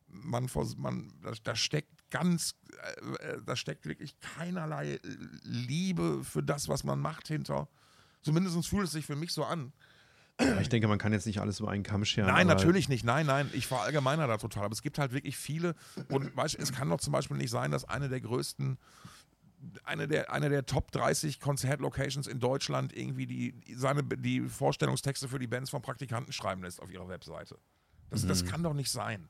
[0.07, 4.99] man, man, da, da steckt ganz, äh, äh, da steckt wirklich keinerlei
[5.43, 7.67] Liebe für das, was man macht hinter.
[8.23, 9.71] Zumindest fühlt es sich für mich so an.
[10.37, 12.27] Aber ich denke, man kann jetzt nicht alles über einen Kamm scheren.
[12.27, 13.05] Nein, natürlich nicht.
[13.05, 14.65] Nein, nein, ich verallgemeiner da total.
[14.65, 15.75] Aber es gibt halt wirklich viele.
[16.09, 18.77] Und weißt, es kann doch zum Beispiel nicht sein, dass eine der größten,
[19.83, 25.39] eine der, eine der Top 30 Konzertlocations in Deutschland irgendwie die, seine, die Vorstellungstexte für
[25.39, 27.57] die Bands von Praktikanten schreiben lässt auf ihrer Webseite.
[28.09, 29.29] Das, das kann doch nicht sein.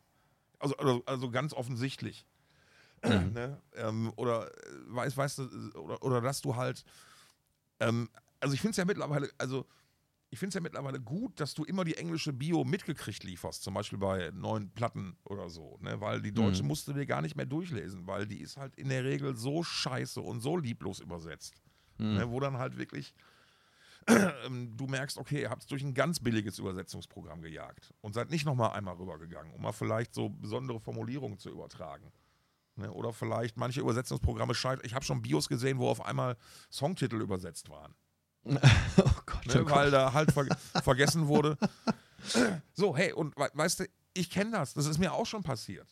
[0.60, 2.26] Also, also, also ganz offensichtlich.
[3.04, 3.62] ne?
[3.76, 4.52] ähm, oder äh,
[4.88, 6.84] weißt, weißt du, oder, oder dass du halt,
[7.80, 9.68] ähm, also ich finde es ja mittlerweile, also
[10.32, 13.74] ich finde es ja mittlerweile gut, dass du immer die englische Bio mitgekriegt lieferst, zum
[13.74, 16.02] Beispiel bei neuen Platten oder so, ne?
[16.02, 16.68] weil die deutsche Mhm.
[16.70, 19.64] musst du dir gar nicht mehr durchlesen, weil die ist halt in der Regel so
[19.64, 21.62] scheiße und so lieblos übersetzt,
[22.00, 22.16] Mhm.
[22.16, 22.30] ne?
[22.30, 23.14] wo dann halt wirklich
[24.46, 28.30] ähm, du merkst, okay, ihr habt es durch ein ganz billiges Übersetzungsprogramm gejagt und seid
[28.30, 32.12] nicht nochmal einmal rübergegangen, um mal vielleicht so besondere Formulierungen zu übertragen.
[32.76, 32.92] Ne?
[32.92, 34.86] Oder vielleicht manche Übersetzungsprogramme scheitern.
[34.86, 36.38] Ich habe schon Bios gesehen, wo auf einmal
[36.72, 37.96] Songtitel übersetzt waren
[38.98, 39.94] oh Gott, ne, oh weil Gott.
[39.94, 40.46] da halt ver
[40.84, 41.58] vergessen wurde.
[42.74, 45.88] So, hey, und we weißt du, ich kenne das, das ist mir auch schon passiert.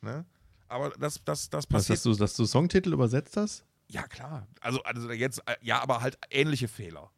[0.00, 0.24] Ne?
[0.68, 1.98] Aber das, das, das Was, passiert.
[1.98, 3.62] dass, du, dass du Songtitel übersetzt hast?
[3.88, 4.46] Ja, klar.
[4.62, 7.10] Also, also jetzt, äh, ja, aber halt ähnliche Fehler.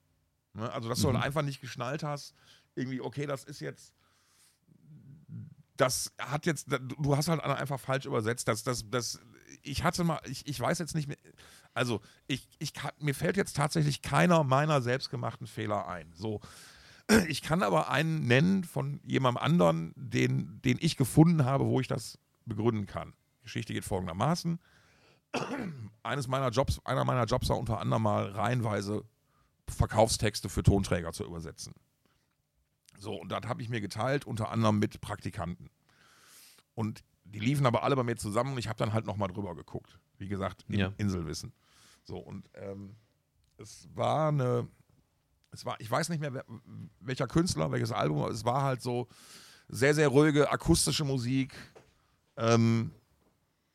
[0.54, 0.68] Ne?
[0.72, 1.14] Also, dass du Mhm.
[1.18, 2.34] halt einfach nicht geschnallt hast,
[2.74, 3.92] irgendwie, okay, das ist jetzt.
[5.76, 6.66] Das hat jetzt,
[6.98, 8.48] du hast halt einfach falsch übersetzt.
[8.48, 9.18] Das, das, das,
[9.62, 11.16] ich hatte mal, ich, ich weiß jetzt nicht mehr,
[11.74, 16.12] also ich, ich kann, mir fällt jetzt tatsächlich keiner meiner selbstgemachten Fehler ein.
[16.14, 16.40] So,
[17.28, 21.88] ich kann aber einen nennen von jemandem anderen, den, den ich gefunden habe, wo ich
[21.88, 23.12] das begründen kann.
[23.38, 24.58] Die Geschichte geht folgendermaßen
[26.02, 29.04] eines meiner Jobs, einer meiner Jobs war unter anderem mal reihenweise
[29.68, 31.74] Verkaufstexte für Tonträger zu übersetzen.
[32.98, 35.70] So, und das habe ich mir geteilt, unter anderem mit Praktikanten.
[36.74, 39.54] Und die liefen aber alle bei mir zusammen und ich habe dann halt nochmal drüber
[39.54, 39.98] geguckt.
[40.18, 40.92] Wie gesagt, im Ja.
[40.98, 41.52] Inselwissen.
[42.04, 42.96] So, und ähm,
[43.56, 44.68] es war eine,
[45.50, 46.44] es war, ich weiß nicht mehr,
[47.00, 49.08] welcher Künstler, welches Album, aber es war halt so
[49.68, 51.54] sehr, sehr ruhige akustische Musik.
[52.36, 52.90] Ähm,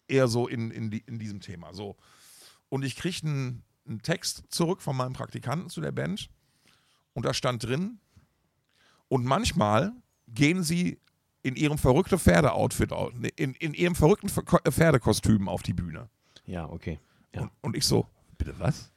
[0.08, 1.74] eher so in, in, die, in diesem Thema.
[1.74, 1.96] So.
[2.70, 6.30] Und ich kriegte einen, einen Text zurück von meinem Praktikanten zu der Band
[7.14, 8.00] und da stand drin,
[9.08, 9.94] und manchmal
[10.28, 11.00] gehen sie
[11.46, 12.92] in ihrem verrückten Pferdeoutfit,
[13.36, 16.10] in, in ihrem verrückten Ver- äh, Pferdekostüm auf die Bühne.
[16.48, 17.00] Ja, okay.
[17.36, 17.42] Ja.
[17.44, 18.08] Und, und ich so,
[18.40, 18.92] bitte was?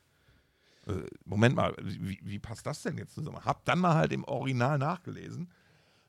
[0.87, 0.95] Äh,
[1.27, 3.45] Moment mal, wie, wie passt das denn jetzt zusammen?
[3.45, 5.51] Hab dann mal halt im Original nachgelesen.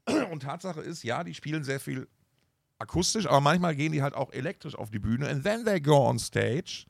[0.31, 2.07] Und Tatsache ist, ja, die spielen sehr viel
[2.77, 5.27] akustisch, aber manchmal gehen die halt auch elektrisch auf die Bühne.
[5.27, 6.85] And then they go on stage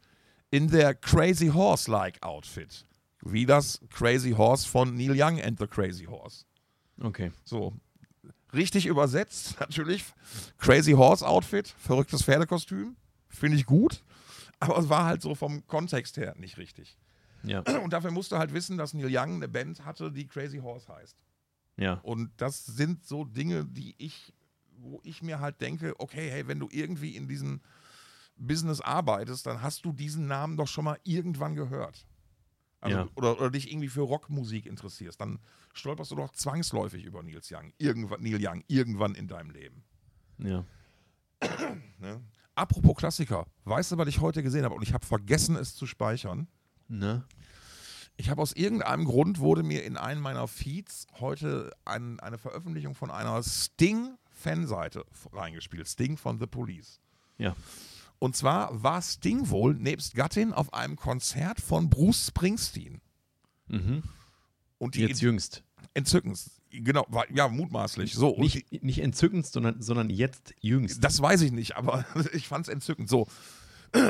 [0.51, 2.85] in their Crazy Horse-like Outfit.
[3.23, 6.45] Wie das Crazy Horse von Neil Young and the Crazy Horse.
[7.01, 7.31] Okay.
[7.45, 7.73] So.
[8.53, 10.05] Richtig übersetzt, natürlich.
[10.57, 12.95] Crazy Horse Outfit, verrücktes Pferdekostüm.
[13.29, 14.03] Finde ich gut.
[14.59, 16.97] Aber es war halt so vom Kontext her nicht richtig.
[17.43, 17.62] Ja.
[17.83, 20.88] Und dafür musst du halt wissen, dass Neil Young eine Band hatte, die Crazy Horse
[20.93, 21.15] heißt.
[21.77, 21.93] Ja.
[22.03, 24.33] Und das sind so Dinge, die ich,
[24.77, 27.62] wo ich mir halt denke, okay, hey, wenn du irgendwie in diesem
[28.35, 32.05] Business arbeitest, dann hast du diesen Namen doch schon mal irgendwann gehört.
[32.82, 33.10] Also, Ja.
[33.15, 35.39] oder, oder dich irgendwie für Rockmusik interessierst, dann
[35.74, 39.84] stolperst du doch zwangsläufig über Nils Young, irgendwann, Neil Young, irgendwann in deinem Leben.
[40.38, 40.65] Ja.
[42.00, 42.22] Ne?
[42.56, 44.76] Apropos Klassiker, weißt du, was ich heute gesehen habe?
[44.76, 46.48] Und ich habe vergessen, es zu speichern.
[46.88, 47.24] Ne?
[48.18, 52.96] Ich habe aus irgendeinem Grund wurde mir in einem meiner Feeds heute ein, eine Veröffentlichung
[52.96, 55.88] von einer Sting-Fanseite reingespielt.
[55.88, 57.00] Sting von The Police.
[57.38, 57.56] Ja.
[58.19, 63.01] Und zwar war Sting wohl nebst Gattin auf einem Konzert von Bruce Springsteen.
[63.67, 64.03] Mhm.
[64.77, 65.63] Und die Jetzt jüngst.
[65.93, 66.39] entzückend.
[66.71, 68.13] Genau, war, ja, mutmaßlich.
[68.13, 71.03] So, und die, Nicht, nicht entzückend, sondern, sondern jetzt jüngst.
[71.03, 73.10] das weiß ich nicht, aber ich fand es entzückend.
[73.10, 73.27] So.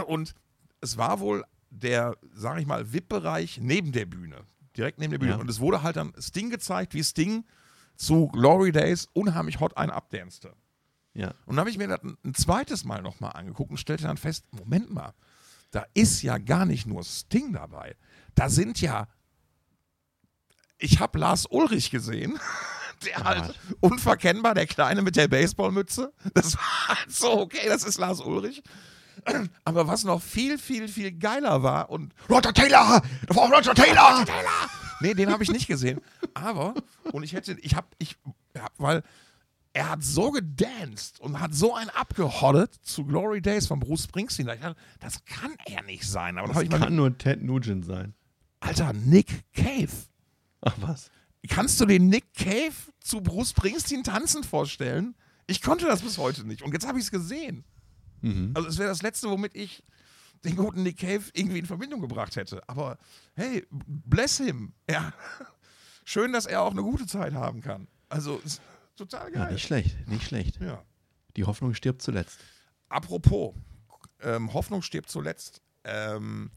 [0.08, 0.34] Und
[0.82, 4.44] es war wohl der, sag ich mal, VIP-Bereich neben der Bühne.
[4.76, 5.32] Direkt neben der Bühne.
[5.32, 5.38] Ja.
[5.38, 7.46] Und es wurde halt dann Sting gezeigt, wie Sting
[7.96, 10.54] zu Glory Days unheimlich hot ein abdanste.
[11.20, 11.34] Ja.
[11.46, 14.46] Und dann habe ich mir das ein, zweites Mal nochmal angeguckt und stellte dann fest,
[14.52, 15.14] Moment mal,
[15.72, 17.98] da ist ja gar nicht nur Sting dabei.
[18.36, 19.10] Da sind ja,
[20.78, 22.40] ich habe Lars Ulrich gesehen,
[23.06, 26.14] der halt unverkennbar, der Kleine mit der Baseballmütze.
[26.34, 28.64] Das war halt so, okay, das ist Lars Ulrich.
[29.66, 33.02] Aber was noch viel, viel, viel geiler war und Roger Taylor!
[33.30, 34.20] Roger Taylor!
[34.20, 34.70] Roger Taylor!
[35.02, 36.00] Nee, den habe ich nicht gesehen.
[36.34, 36.76] Aber,
[37.12, 38.16] und ich hätte, ich habe, ich,
[38.56, 39.04] ja, weil
[39.74, 44.48] er hat so gedanced und hat so einen abgehottet zu Glory Days von Bruce Springsteen.
[44.48, 46.38] Dachte, das kann er nicht sein.
[46.38, 48.14] Aber habe Das ich mal, kann nur Ted Nugent sein.
[48.60, 49.92] Alter, Nick Cave.
[50.62, 51.12] Ach was.
[51.48, 55.16] Kannst du den Nick Cave zu Bruce Springsteen tanzen vorstellen?
[55.48, 56.62] Ich konnte das bis heute nicht.
[56.62, 57.64] Und jetzt habe ich es gesehen.
[58.22, 58.52] Mhm.
[58.56, 59.84] Also es wäre das Letzte, womit ich
[60.44, 62.62] den guten Nick Cave irgendwie in Verbindung gebracht hätte.
[62.68, 62.98] Aber
[63.36, 64.74] hey, bless him.
[64.90, 65.14] Ja.
[66.06, 67.88] Schön, dass er auch eine gute Zeit haben kann.
[68.10, 68.42] Also
[69.00, 69.54] total Ja, geil.
[69.54, 70.60] nicht schlecht, nicht schlecht.
[70.62, 70.84] Ja.
[71.36, 72.40] Die Hoffnung stirbt zuletzt.
[72.90, 73.56] Apropos,
[74.22, 75.62] ähm, Hoffnung stirbt zuletzt.
[75.84, 76.52] Ähm,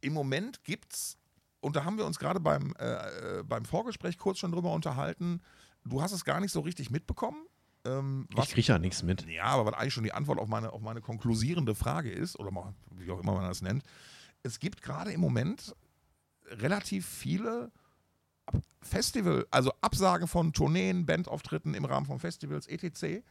[0.00, 1.16] Im Moment gibt's,
[1.60, 5.40] und da haben wir uns gerade beim, äh, äh, beim Vorgespräch kurz schon drüber unterhalten,
[5.84, 7.44] du hast es gar nicht so richtig mitbekommen.
[7.84, 9.26] Ähm, was, Ich kriege ja nichts mit.
[9.26, 12.50] ja, aber was eigentlich schon die Antwort auf meine, auf meine konklusierende Frage ist, oder
[12.50, 13.82] mal, wie auch immer man das nennt,
[14.42, 15.74] es gibt gerade im Moment
[16.50, 17.70] relativ viele
[18.80, 23.22] Festival, also Absagen von Tourneen, Bandauftritten im Rahmen von Festivals, etc.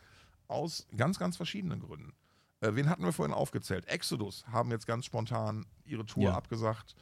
[0.48, 2.14] aus ganz, ganz verschiedenen Gründen.
[2.62, 3.88] Äh, wen hatten wir vorhin aufgezählt?
[3.88, 6.34] Exodus haben jetzt ganz spontan ihre Tour Ja.
[6.34, 6.96] abgesagt.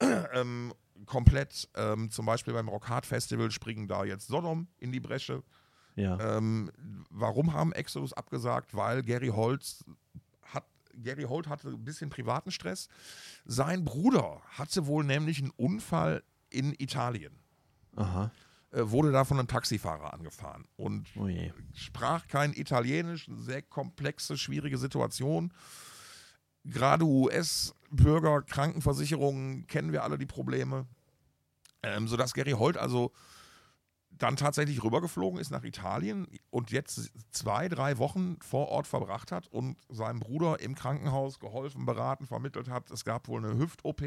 [0.32, 0.72] ähm,
[1.06, 5.42] komplett, ähm, zum Beispiel beim Rock Hard Festival springen da jetzt Sodom in die Bresche.
[5.96, 6.36] Ja.
[6.36, 6.70] Ähm,
[7.10, 8.74] warum haben Exodus abgesagt?
[8.74, 9.84] Weil Gary Holtz
[10.42, 12.88] hat, Gary Holt hatte ein bisschen privaten Stress.
[13.44, 17.36] Sein Bruder hatte wohl nämlich einen Unfall in Italien.
[17.98, 18.30] Aha.
[18.70, 21.28] Äh, wurde da von einem Taxifahrer angefahren und Oh
[21.74, 25.52] sprach kein Italienisch, eine sehr komplexe, schwierige Situation.
[26.64, 30.86] Gerade US-Bürger, Krankenversicherungen kennen wir alle die Probleme.
[31.82, 33.12] Ähm, sodass Gary Holt also
[34.10, 39.46] dann tatsächlich rübergeflogen ist nach Italien und jetzt zwei, drei Wochen vor Ort verbracht hat
[39.46, 42.90] und seinem Bruder im Krankenhaus geholfen, beraten, vermittelt hat.
[42.90, 44.02] Es gab wohl eine Hüft-OP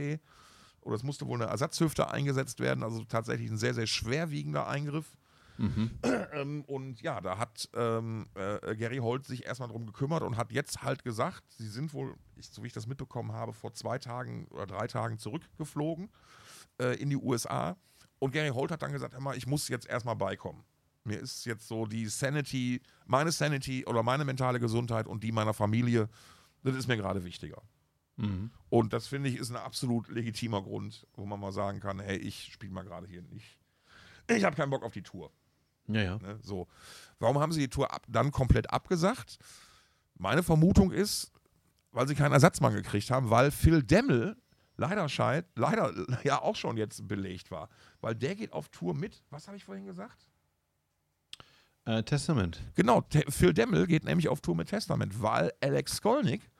[0.81, 5.17] oder es musste wohl eine Ersatzhüfte eingesetzt werden, also tatsächlich ein sehr, sehr schwerwiegender Eingriff.
[5.57, 5.91] Mhm.
[6.33, 10.53] Ähm, und ja, da hat ähm, äh, Gary Holt sich erstmal drum gekümmert und hat
[10.53, 13.99] jetzt halt gesagt, sie sind wohl, ich, so wie ich das mitbekommen habe, vor zwei
[13.99, 16.09] Tagen oder drei Tagen zurückgeflogen
[16.81, 17.75] äh, in die USA.
[18.19, 20.63] Und Gary Holt hat dann gesagt, hör mal, ich muss jetzt erstmal beikommen.
[21.03, 25.53] Mir ist jetzt so die Sanity, meine Sanity oder meine mentale Gesundheit und die meiner
[25.53, 26.07] Familie,
[26.63, 27.61] das ist mir gerade wichtiger.
[28.21, 28.51] Mhm.
[28.69, 32.17] Und das finde ich ist ein absolut legitimer Grund, wo man mal sagen kann, hey,
[32.17, 33.57] ich spiele mal gerade hier nicht.
[34.27, 35.31] Ich habe keinen Bock auf die Tour.
[35.87, 36.17] Ja, ja.
[36.19, 36.39] Ne?
[36.41, 36.67] So.
[37.19, 39.39] Warum haben sie die Tour ab, dann komplett abgesagt?
[40.17, 41.31] Meine Vermutung ist,
[41.91, 44.37] weil sie keinen Ersatzmann gekriegt haben, weil Phil Demmel
[44.77, 45.93] leider scheint, leider
[46.23, 47.69] ja auch schon jetzt belegt war.
[47.99, 50.29] Weil der geht auf Tour mit, was habe ich vorhin gesagt?
[51.85, 52.61] Äh, Testament.
[52.75, 56.50] Genau, Te Phil Demmel geht nämlich auf Tour mit Testament, weil Alex Skolnick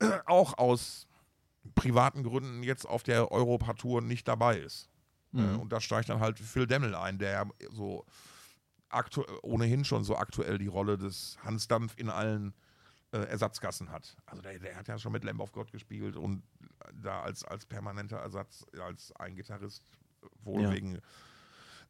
[0.26, 1.06] auch aus
[1.74, 4.88] privaten Gründen jetzt auf der Europa-Tour nicht dabei ist.
[5.34, 5.58] Äh, Mhm.
[5.60, 8.04] und da steigt dann halt Phil Demmel ein, der so
[9.42, 12.54] ohnehin schon so aktuell die Rolle des Hans Dampf in allen
[13.12, 14.16] äh, Ersatzgassen hat.
[14.26, 16.42] Also der, der hat ja schon mit Lamb of God gespielt und
[16.94, 19.82] da als, als permanenter Ersatz, als ein Gitarrist,
[20.44, 20.72] wohl Ja.
[20.72, 21.00] wegen.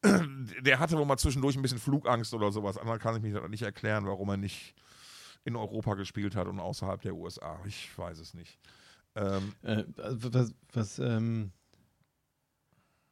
[0.61, 2.77] Der hatte wohl mal zwischendurch ein bisschen Flugangst oder sowas.
[2.77, 4.75] Anders kann ich mich nicht erklären, warum er nicht
[5.45, 7.59] in Europa gespielt hat und außerhalb der USA.
[7.65, 8.57] Ich weiß es nicht.
[9.15, 11.51] Ähm, Äh, was, was, ähm,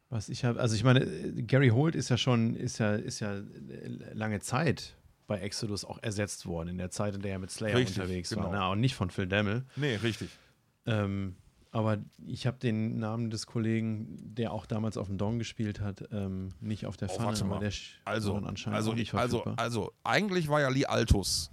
[0.10, 3.20] was ich habe, also ich meine, äh, Gary Holt ist ja schon, ist ja, ist
[3.20, 3.44] ja äh,
[4.14, 4.96] lange Zeit
[5.28, 8.30] bei Exodus auch ersetzt worden, in der Zeit, in der er mit Slayer Richtig, unterwegs
[8.30, 8.44] genau.
[8.44, 8.52] war.
[8.52, 9.66] Na, und nicht von Phil Demmel.
[9.76, 10.30] nee, richtig.
[10.86, 11.36] Ähm,
[11.72, 16.08] aber ich habe den Namen des Kollegen, der auch damals auf dem Dong gespielt hat,
[16.12, 17.42] ähm, nicht auf der Oh, Pfanne.
[17.42, 17.74] aber der
[18.06, 21.50] Also, anscheinend also, nicht also, also, eigentlich war ja Lee Altus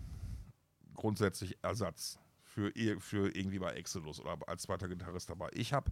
[1.02, 5.50] grundsätzlich Ersatz für, für irgendwie bei Exodus oder als zweiter Gitarrist dabei.
[5.52, 5.90] Ich habe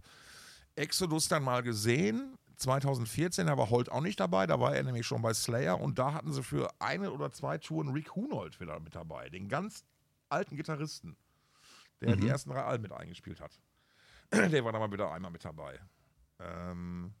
[0.75, 5.05] Exodus dann mal gesehen, 2014, da war Holt auch nicht dabei, da war er nämlich
[5.05, 8.79] schon bei Slayer und da hatten sie für eine oder zwei Touren Rick Hunold wieder
[8.79, 9.83] mit dabei, den ganz
[10.29, 11.17] alten Gitarristen,
[11.99, 12.29] der die Mhm.
[12.29, 13.59] ersten drei Alben mit eingespielt hat.
[14.31, 15.77] Der war dann mal wieder einmal mit dabei.
[16.39, 17.13] Ähm,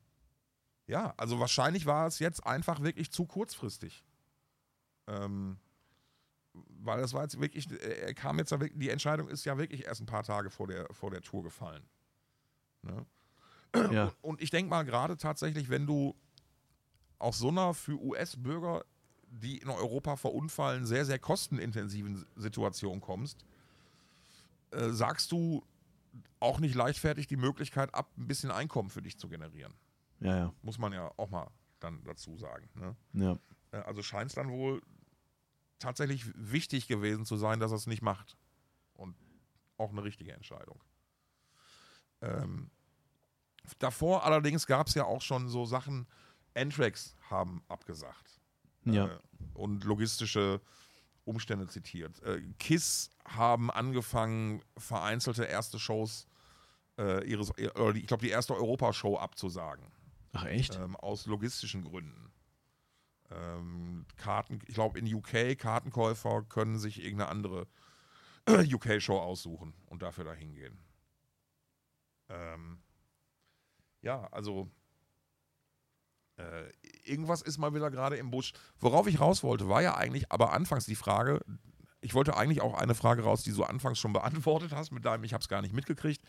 [0.87, 4.05] ja, also wahrscheinlich war es jetzt einfach wirklich zu kurzfristig.
[5.07, 5.57] Ähm,
[6.53, 10.05] weil das war jetzt wirklich, er kam jetzt, die Entscheidung ist ja wirklich erst ein
[10.05, 11.83] paar Tage vor der, vor der Tour gefallen.
[12.81, 13.05] Ne?
[13.91, 14.11] ja.
[14.21, 16.15] Und ich denke mal gerade tatsächlich, wenn du
[17.19, 18.83] aus so einer für US-Bürger,
[19.27, 23.45] die in Europa verunfallen, sehr, sehr kostenintensiven Situation kommst,
[24.71, 25.63] äh, sagst du
[26.39, 29.73] auch nicht leichtfertig die Möglichkeit ab, ein bisschen Einkommen für dich zu generieren.
[30.19, 31.47] ja, ja, Muss man ja auch mal
[31.79, 32.67] dann dazu sagen.
[32.75, 32.95] Ne?
[33.13, 33.37] ja.
[33.71, 34.81] Äh, Also scheint es dann wohl
[35.81, 38.37] tatsächlich wichtig gewesen zu sein, dass er es nicht macht.
[38.93, 39.15] Und
[39.77, 40.81] auch eine richtige Entscheidung.
[42.21, 42.69] Ähm,
[43.79, 46.07] davor allerdings gab es ja auch schon so Sachen,
[46.55, 48.39] Anthrax haben abgesagt.
[48.85, 49.07] ja.
[49.07, 49.19] Äh,
[49.53, 50.61] und logistische
[51.25, 52.21] Umstände zitiert.
[52.23, 56.27] Äh, KISS haben angefangen, vereinzelte erste Shows,
[56.97, 59.85] äh, ihres, die, ich glaube, die erste Europashow abzusagen
[60.33, 60.75] Ach echt?
[60.75, 62.30] ähm, aus logistischen Gründen.
[63.31, 67.67] Ähm, Karten, ich glaube in UK, Kartenkäufer können sich irgendeine andere
[68.47, 70.77] UK-Show aussuchen und dafür dahin gehen.
[72.29, 72.81] Ähm,
[74.01, 74.69] ja, also
[76.37, 76.71] äh,
[77.03, 78.53] irgendwas ist mal wieder gerade im Busch.
[78.79, 81.41] Worauf ich raus wollte, war ja eigentlich aber anfangs die Frage,
[82.01, 85.23] ich wollte eigentlich auch eine Frage raus, die du anfangs schon beantwortet hast mit deinem,
[85.23, 86.21] ich habe es gar nicht mitgekriegt.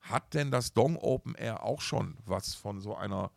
[0.00, 3.30] Hat denn das Dong Open Air auch schon was von so einer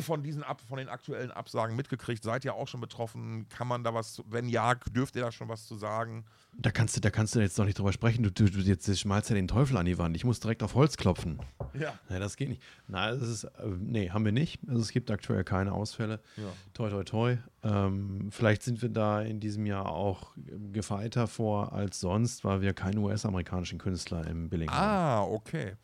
[0.00, 2.22] von diesen Ab, von den aktuellen Absagen mitgekriegt?
[2.22, 3.48] Seid ihr auch schon betroffen?
[3.48, 6.24] Kann man da was, wenn ja, dürft ihr da schon was zu sagen?
[6.56, 8.22] Da kannst du, da kannst du jetzt noch nicht drüber sprechen.
[8.22, 10.16] Du, du, du jetzt schmalst ja den Teufel an die Wand.
[10.16, 11.40] Ich muss direkt auf Holz klopfen.
[11.74, 11.98] Ja.
[12.08, 12.62] Ja, das geht nicht.
[12.86, 14.60] Nein, das ist, äh, nee, haben wir nicht.
[14.68, 16.20] Also es gibt aktuell keine Ausfälle.
[16.36, 16.44] Ja.
[16.74, 17.38] Toi, toi, toi.
[17.62, 20.32] Ähm, vielleicht sind wir da in diesem Jahr auch
[20.72, 24.78] gefeiter vor als sonst, weil wir keinen US-amerikanischen Künstler im Billing haben.
[24.78, 25.74] Ah, okay.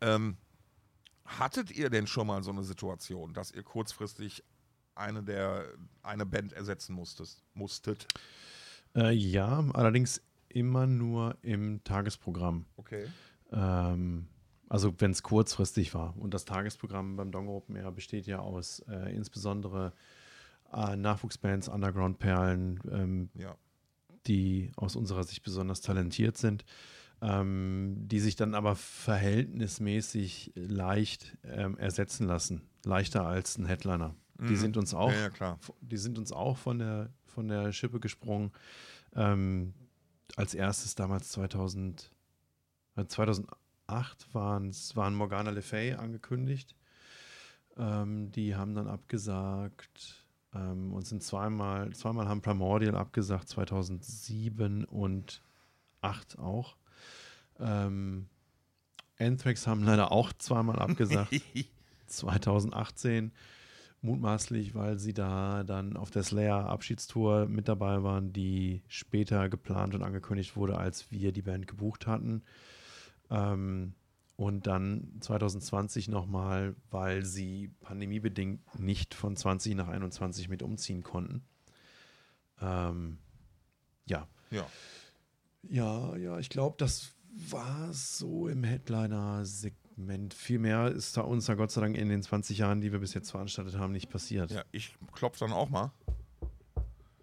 [0.00, 0.36] Ähm,
[1.38, 4.42] hattet ihr denn schon mal so eine Situation, dass ihr kurzfristig
[4.94, 5.64] eine der
[6.02, 7.42] eine Band ersetzen musstet?
[7.54, 8.06] musstet?
[8.94, 12.66] Äh, ja, allerdings immer nur im Tagesprogramm.
[12.76, 13.06] Okay.
[13.50, 14.28] Ähm,
[14.68, 16.14] also wenn es kurzfristig war.
[16.18, 19.92] Und das Tagesprogramm beim Dong Open Air besteht ja aus äh, insbesondere
[20.72, 23.56] äh, Nachwuchsbands, Underground-Perlen, ähm, Ja.
[24.26, 26.64] die aus unserer Sicht besonders talentiert sind,
[27.22, 32.62] ähm, die sich dann aber verhältnismäßig leicht ähm, ersetzen lassen.
[32.84, 34.14] Leichter als ein Headliner.
[34.38, 34.56] Die Mhm.
[34.56, 35.58] sind uns auch, Ja, ja, klar.
[35.80, 38.50] die sind uns auch von der, von der Schippe gesprungen.
[39.14, 39.72] Ähm,
[40.36, 42.10] als erstes damals 2000,
[42.96, 46.74] äh, 2008 waren's, waren Morgana Le Fay angekündigt.
[47.76, 55.42] Ähm, die haben dann abgesagt ähm, und sind zweimal, zweimal haben Primordial abgesagt, 2007 und
[56.00, 56.76] 2008 auch.
[57.62, 58.26] Ähm,
[59.18, 61.32] Anthrax haben leider auch zweimal abgesagt.
[62.06, 63.32] 2018
[64.02, 70.02] mutmaßlich, weil sie da dann auf der Slayer-Abschiedstour mit dabei waren, die später geplant und
[70.02, 72.42] angekündigt wurde, als wir die Band gebucht hatten.
[73.30, 73.94] Ähm,
[74.36, 81.44] und dann 2020 nochmal, weil sie pandemiebedingt nicht von 20 nach 21 mit umziehen konnten.
[82.60, 83.18] Ähm,
[84.06, 84.26] ja.
[84.50, 84.66] Ja.
[85.68, 87.12] Ja, ja, ich glaube, das
[87.50, 90.34] war so im Headliner-Segment.
[90.34, 92.98] Viel mehr ist da uns da Gott sei Dank in den 20 Jahren, die wir
[92.98, 94.50] bis jetzt veranstaltet haben, nicht passiert.
[94.50, 95.92] Ja, ich klopfe dann auch mal.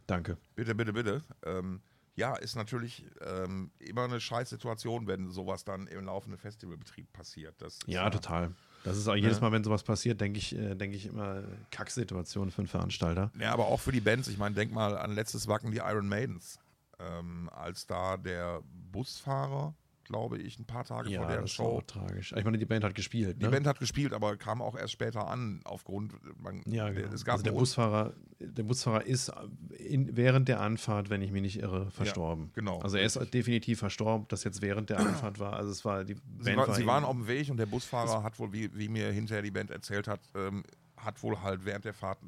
[0.07, 0.37] Danke.
[0.55, 1.21] Bitte, bitte, bitte.
[1.45, 1.81] Ähm,
[2.15, 7.55] ja, ist natürlich ähm, immer eine Scheißsituation, wenn sowas dann im laufenden Festivalbetrieb passiert.
[7.59, 8.53] Das ist Ja, total.
[8.83, 12.49] Das ist auch jedes Mal, wenn sowas passiert, denke ich, äh, denke ich immer Kacksituation
[12.49, 13.31] für einen Veranstalter.
[13.39, 14.27] Ja, aber auch für die Bands.
[14.29, 16.59] Ich meine, denk mal an letztes Wacken, die Iron Maidens.
[16.97, 19.75] Ähm, als da der Busfahrer,
[20.09, 21.75] glaube ich, ein paar Tage vor deren das Show.
[21.75, 22.33] war traurig.
[22.35, 23.37] Ich meine, die Band hat gespielt.
[23.39, 23.51] Die ne?
[23.51, 26.13] Band hat gespielt, aber kam auch erst später an, aufgrund.
[26.41, 27.13] Man, ja, genau.
[27.13, 29.31] Es gab also der Busfahrer, der Busfahrer ist
[29.77, 32.51] in, während der Anfahrt, wenn ich mich nicht irre, verstorben.
[32.55, 32.79] genau.
[32.79, 35.53] Also er ist definitiv verstorben, das jetzt während der Anfahrt war.
[35.53, 38.23] Also es war die Sie, Band war, sie waren auf dem Weg und der Busfahrer
[38.23, 40.63] hat wohl, wie, wie mir hinterher die Band erzählt hat, ähm,
[40.97, 42.19] hat wohl halt während der Fahrt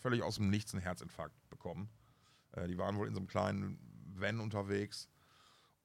[0.00, 1.88] völlig aus dem Nichts einen Herzinfarkt bekommen.
[2.52, 3.78] Äh, die waren wohl in so einem kleinen
[4.14, 5.08] Van unterwegs.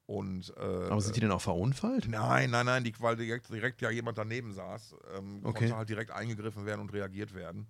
[0.06, 2.08] Und, äh, Aber sind die denn auch verunfallt?
[2.08, 5.60] Nein, nein, nein, die, weil direkt, direkt ja jemand daneben saß, ähm, Okay.
[5.60, 7.68] konnte halt direkt eingegriffen werden und reagiert werden.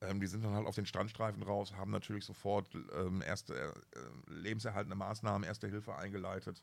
[0.00, 3.72] Ähm, die sind dann halt auf den Standstreifen raus, haben natürlich sofort ähm, erste äh,
[4.26, 6.62] lebenserhaltende Maßnahmen, erste Hilfe eingeleitet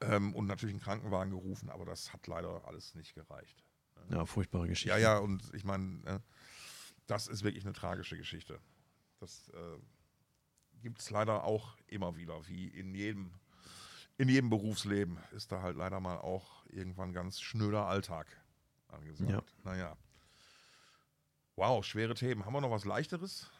[0.00, 3.64] ähm, und natürlich einen Krankenwagen gerufen, aber das hat leider alles nicht gereicht.
[4.10, 4.90] Ja, furchtbare Geschichte.
[4.90, 6.18] Ja, ja, und ich meine, äh,
[7.06, 8.60] das ist wirklich eine tragische Geschichte.
[9.18, 9.78] Das äh,
[10.80, 13.32] gibt es leider auch immer wieder, wie in jedem,
[14.22, 18.28] in jedem Berufsleben ist da halt leider mal auch irgendwann ganz schnöder Alltag
[18.86, 19.30] angesagt.
[19.30, 19.42] Ja.
[19.64, 19.96] Naja.
[21.56, 22.46] Wow, schwere Themen.
[22.46, 23.50] Haben wir noch was leichteres?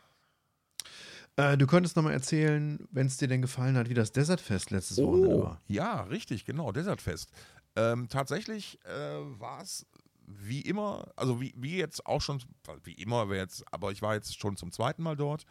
[1.35, 4.99] Äh, du könntest nochmal erzählen, wenn es dir denn gefallen hat, wie das Desertfest letztes
[4.99, 5.61] Wochenende war.
[5.67, 7.33] ja, richtig, genau, Desertfest.
[7.75, 9.85] Ähm, tatsächlich äh, war es
[10.27, 12.41] wie immer, also wie, wie jetzt auch schon,
[12.85, 15.45] wie immer, jetzt, aber ich war jetzt schon zum zweiten Mal dort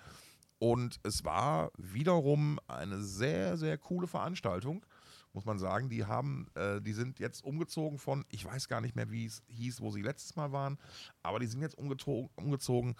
[0.57, 4.86] und es war wiederum eine sehr, sehr coole Veranstaltung,
[5.34, 5.90] muss man sagen.
[5.90, 9.44] Die haben, äh, die sind jetzt umgezogen von, ich weiß gar nicht mehr, wie es
[9.48, 10.78] hieß, wo sie letztes Mal waren,
[11.24, 12.96] aber die sind jetzt umgezogen, umgezogen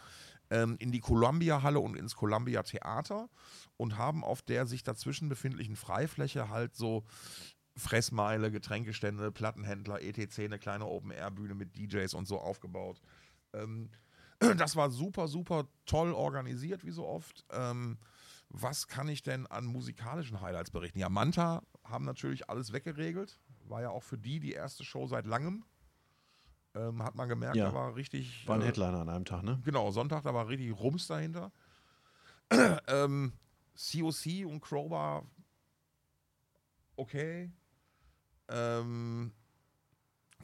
[0.50, 3.30] ähm, in die Columbia Halle und ins Columbia Theater
[3.78, 7.04] und haben auf der sich dazwischen befindlichen Freifläche halt so
[7.78, 13.02] Fressmeile, Getränkestände, Plattenhändler, etc., eine kleine Open-Air-Bühne mit DJs und so aufgebaut.
[13.54, 13.90] Ähm,
[14.58, 17.46] das war super, super toll organisiert, wie so oft.
[17.52, 17.98] Ähm,
[18.54, 21.00] was kann ich denn an musikalischen Highlights berichten?
[21.00, 23.40] Ja, Manta haben natürlich alles weggeregelt.
[23.66, 25.64] War ja auch für die die erste Show seit langem.
[26.74, 27.70] Ähm, hat man gemerkt, Ja.
[27.70, 28.48] da war richtig.
[28.48, 29.62] War ein äh, Headliner an einem Tag, ne?
[29.66, 31.52] Genau, Sonntag, da war richtig Rums dahinter.
[32.88, 33.34] ähm,
[33.76, 35.24] COC und Crowbar,
[36.96, 37.52] okay.
[38.50, 39.32] Ähm,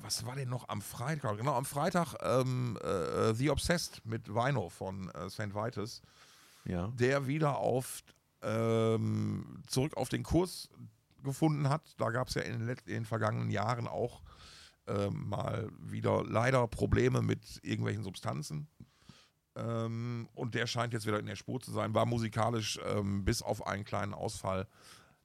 [0.01, 1.37] was war denn noch am Freitag?
[1.37, 5.53] Genau, am Freitag ähm, äh, The Obsessed mit Vino von äh, St.
[5.53, 6.01] Vitus,
[6.67, 6.87] Ja.
[6.87, 8.03] der wieder auf
[8.41, 10.69] ähm, zurück auf den Kurs
[11.23, 11.95] gefunden hat.
[11.97, 14.21] Da gab es ja in den, in den vergangenen Jahren auch
[14.87, 18.67] ähm, mal wieder leider Probleme mit irgendwelchen Substanzen.
[19.55, 21.93] Ähm, und der scheint jetzt wieder in der Spur zu sein.
[21.93, 24.67] War musikalisch ähm, bis auf einen kleinen Ausfall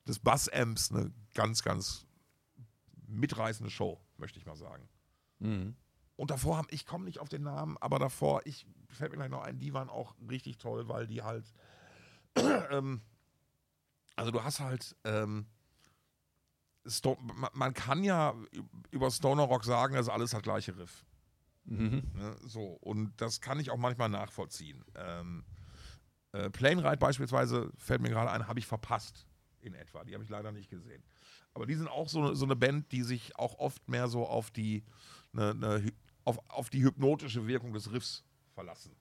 [0.07, 2.07] des Bassamps eine ganz, ganz
[3.07, 4.89] mitreißende Show, möchte ich mal sagen.
[5.39, 5.77] Mhm.
[6.17, 9.31] Und davor haben, ich komme nicht auf den Namen, aber davor, ich fällt mir gleich
[9.31, 11.53] noch ein, die waren auch richtig toll, weil die halt,
[12.71, 13.01] ähm,
[14.17, 15.47] also du hast halt, ähm,
[16.87, 17.17] Sto
[17.55, 18.35] man, kann ja
[18.91, 21.05] über Stoner Rock sagen, das ist alles das gleiche Riff.
[21.65, 22.03] Mhm.
[22.15, 22.37] Ne?
[22.45, 24.85] So, und das kann ich auch manchmal nachvollziehen.
[24.97, 25.45] Ähm,
[26.33, 29.27] äh, Plane Ride beispielsweise, fällt mir gerade ein, habe ich verpasst
[29.61, 30.03] in etwa.
[30.05, 31.05] Die habe ich leider nicht gesehen.
[31.55, 34.51] Aber die sind auch so, so eine Band, die sich auch oft mehr so auf
[34.51, 34.83] die,
[35.33, 35.95] ne, ne, hy-
[36.25, 38.95] auf, auf die hypnotische Wirkung des Riffs verlassen.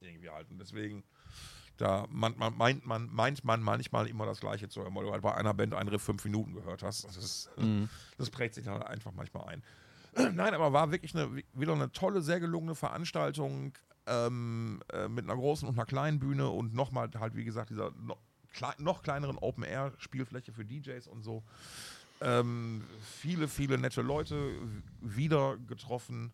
[0.00, 0.50] Irgendwie halt.
[0.50, 1.04] Und deswegen,
[1.76, 5.12] da man, man, meint, man, meint man manchmal immer das Gleiche zu hören, weil du
[5.12, 7.04] halt bei einer Band einen Riff fünf Minuten gehört hast.
[7.04, 7.88] Das, ist, Mhm.
[8.16, 9.62] das prägt sich dann einfach manchmal ein.
[10.34, 13.72] Nein, aber war wirklich eine, wieder eine tolle, sehr gelungene Veranstaltung
[14.06, 17.90] ähm, äh, mit einer großen und einer kleinen Bühne und nochmal halt, wie gesagt, dieser
[17.92, 18.16] no,
[18.52, 21.42] klei noch kleineren Open-Air-Spielfläche für DJs und so.
[22.20, 24.52] Ähm, viele, viele nette Leute
[25.00, 26.32] wieder getroffen.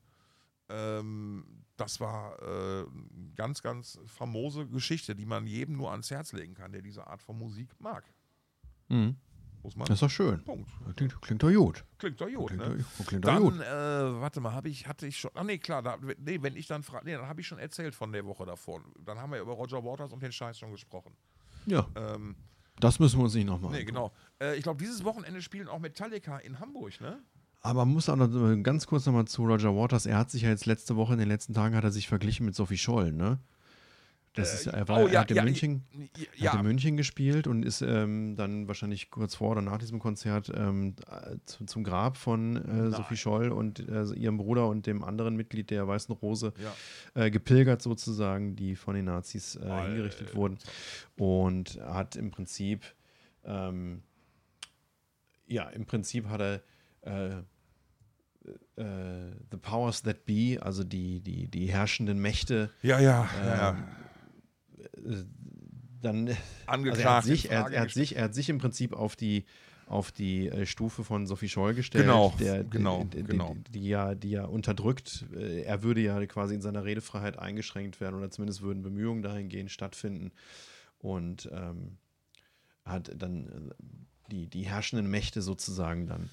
[0.69, 1.45] Ähm,
[1.77, 6.55] das war äh, eine ganz, ganz famose Geschichte, die man jedem nur ans Herz legen
[6.55, 8.05] kann, der diese Art von Musik mag.
[8.89, 9.17] Mhm.
[9.63, 9.87] Muss man.
[9.87, 10.45] Das ist doch schön.
[10.45, 10.71] Punkt.
[10.97, 11.85] Klingt, klingt doch gut.
[11.99, 12.85] Klingt doch gut, Klingt, ne?
[12.99, 13.61] doch, klingt doch Dann, gut.
[13.61, 15.31] äh, warte mal, habe ich, hatte ich schon.
[15.35, 17.95] Ach nee, klar, da, nee, wenn ich dann frage, nee, dann habe ich schon erzählt
[17.95, 18.83] von der Woche davor.
[19.05, 21.17] Dann haben wir über Roger Waters und den Scheiß schon gesprochen.
[21.67, 22.37] Ja, Ähm,
[22.79, 24.13] das müssen wir uns nicht nochmal nee, genau.
[24.41, 27.23] Äh, ich glaube, dieses Wochenende spielen auch Metallica in Hamburg, ne?
[27.65, 30.05] Aber man muss auch noch äh, ganz kurz nochmal zu Roger Waters.
[30.05, 32.45] Er hat sich ja jetzt letzte Woche, in den letzten Tagen, hat er sich verglichen
[32.45, 33.39] mit Sophie Scholl, ne?
[34.35, 35.83] Das Äh, ist, er, war, oh, er ja, hat in ja, München,
[36.37, 39.99] Ja, hat in München gespielt und ist ähm, dann wahrscheinlich kurz vor oder nach diesem
[39.99, 44.87] Konzert ähm, äh, zu, zum Grab von äh, Sophie Scholl und äh, ihrem Bruder und
[44.87, 46.53] dem anderen Mitglied der Weißen Rose
[47.15, 50.59] äh, gepilgert sozusagen, die von den Nazis äh, hingerichtet wurden.
[51.17, 52.85] Und hat im Prinzip,
[53.45, 54.03] ähm,
[55.47, 56.63] ja, im Prinzip hat er
[58.77, 58.85] äh,
[59.51, 63.77] The Powers That Be, also die, die, die herrschenden Mächte, ja, ja, ja, ja.
[64.81, 65.25] äh,
[66.01, 66.37] dann
[66.67, 67.07] Angeklagt.
[67.07, 69.45] also er, hat sich, er, er, hat sich, er hat sich im Prinzip auf die
[69.87, 73.55] auf die äh, Stufe von Sophie Scholl gestellt, Genau, der, genau, die, die, genau.
[73.67, 78.01] Die, die, ja, die ja unterdrückt, äh, er würde ja quasi in seiner Redefreiheit eingeschränkt
[78.01, 80.33] werden oder zumindest würden Bemühungen dahingehend stattfinden
[80.99, 81.99] und ähm,
[82.85, 86.31] hat dann äh, die, die herrschenden Mächte sozusagen dann,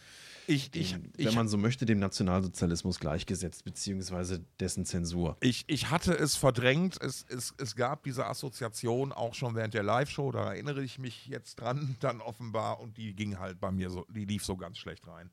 [0.48, 5.38] Ich, ich, dem, ich, wenn man so möchte, dem Nationalsozialismus gleichgesetzt, beziehungsweise dessen Zensur.
[5.40, 7.02] Ich, ich hatte es verdrängt.
[7.02, 10.32] Es, es, es gab diese Assoziation auch schon während der Live-Show.
[10.32, 12.80] Da erinnere ich mich jetzt dran, dann offenbar.
[12.80, 15.30] Und die ging halt bei mir so, die lief so ganz schlecht rein.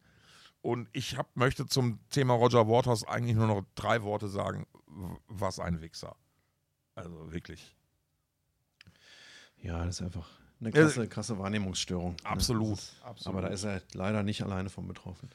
[0.61, 4.67] Und ich hab, möchte zum Thema Roger Waters eigentlich nur noch drei Worte sagen.
[5.29, 6.17] Was ein Wichser.
[6.95, 7.77] Also wirklich.
[9.61, 10.29] Ja, das ist einfach
[10.61, 12.13] eine krasse, krasse Wahrnehmungsstörung.
[12.13, 12.17] ne?
[12.25, 12.79] Absolut.
[12.79, 13.39] Ist- absolut.
[13.39, 15.29] Aber da ist er leider nicht alleine von betroffen.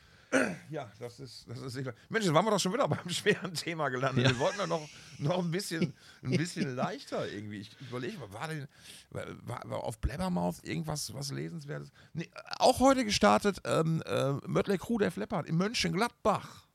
[0.71, 1.93] Ja, das ist, das ist sicher.
[2.09, 4.24] Mensch, jetzt waren wir doch schon wieder beim schweren Thema gelandet.
[4.26, 4.32] Ja.
[4.32, 5.93] Wir wollten doch noch, noch ein bisschen,
[6.24, 7.59] ein bisschen leichter irgendwie.
[7.59, 8.67] Ich überlege mal, war denn
[9.11, 11.91] war, war auf Blabbermouth irgendwas was Lesenswertes?
[12.13, 16.65] Nee, auch heute gestartet, ähm, äh, Mötley Crew, der Fleppert in Mönchengladbach.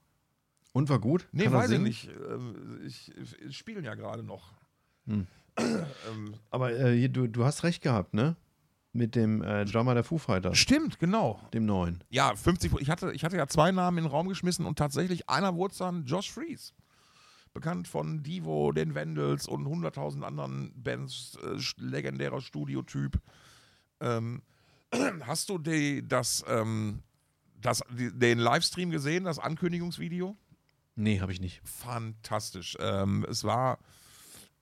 [0.72, 1.26] Und war gut?
[1.32, 2.08] Nee, Kann weiß ich nicht.
[2.30, 3.12] Ähm, ich,
[3.44, 4.52] ich spielen ja gerade noch.
[5.06, 5.26] Hm.
[6.10, 8.36] ähm, Aber äh, du, du hast recht gehabt, ne?
[8.92, 11.40] Mit dem äh, Drummer der Foo Fighters, stimmt, genau.
[11.52, 12.02] dem neuen.
[12.08, 15.28] Ja, 50 ich hatte, ich hatte ja zwei Namen in den Raum geschmissen und tatsächlich
[15.28, 16.72] einer wurde dann Josh Fries.
[17.52, 23.20] Bekannt von Divo, den Vandals und 100.000 anderen Bands, äh, legendärer Studiotyp.
[24.00, 24.42] Ähm,
[25.20, 27.02] hast du die, das, ähm,
[27.60, 30.36] das, die, den Livestream gesehen, das Ankündigungsvideo?
[30.96, 31.60] Nee, habe ich nicht.
[31.62, 32.76] fantastisch.
[32.80, 33.78] Ähm, es war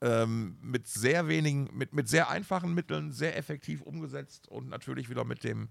[0.01, 5.25] ähm, mit sehr wenigen, mit, mit sehr einfachen Mitteln sehr effektiv umgesetzt und natürlich wieder
[5.25, 5.69] mit dem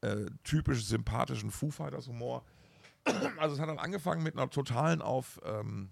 [0.00, 2.44] äh, typisch sympathischen Foo Fighters Humor.
[3.38, 5.90] Also es hat dann angefangen mit einer totalen auf ähm,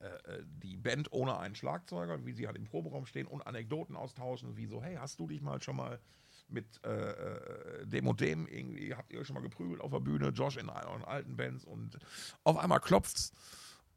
[0.00, 3.96] äh, äh, die Band ohne einen Schlagzeuger, wie sie halt im Proberaum stehen und Anekdoten
[3.96, 6.00] austauschen, wie so, hey, hast du dich mal schon mal
[6.48, 10.00] mit äh, äh, dem und dem irgendwie, habt ihr euch schon mal geprügelt auf der
[10.00, 11.98] Bühne, Josh in euren alten Bands und
[12.44, 13.32] auf einmal klopft's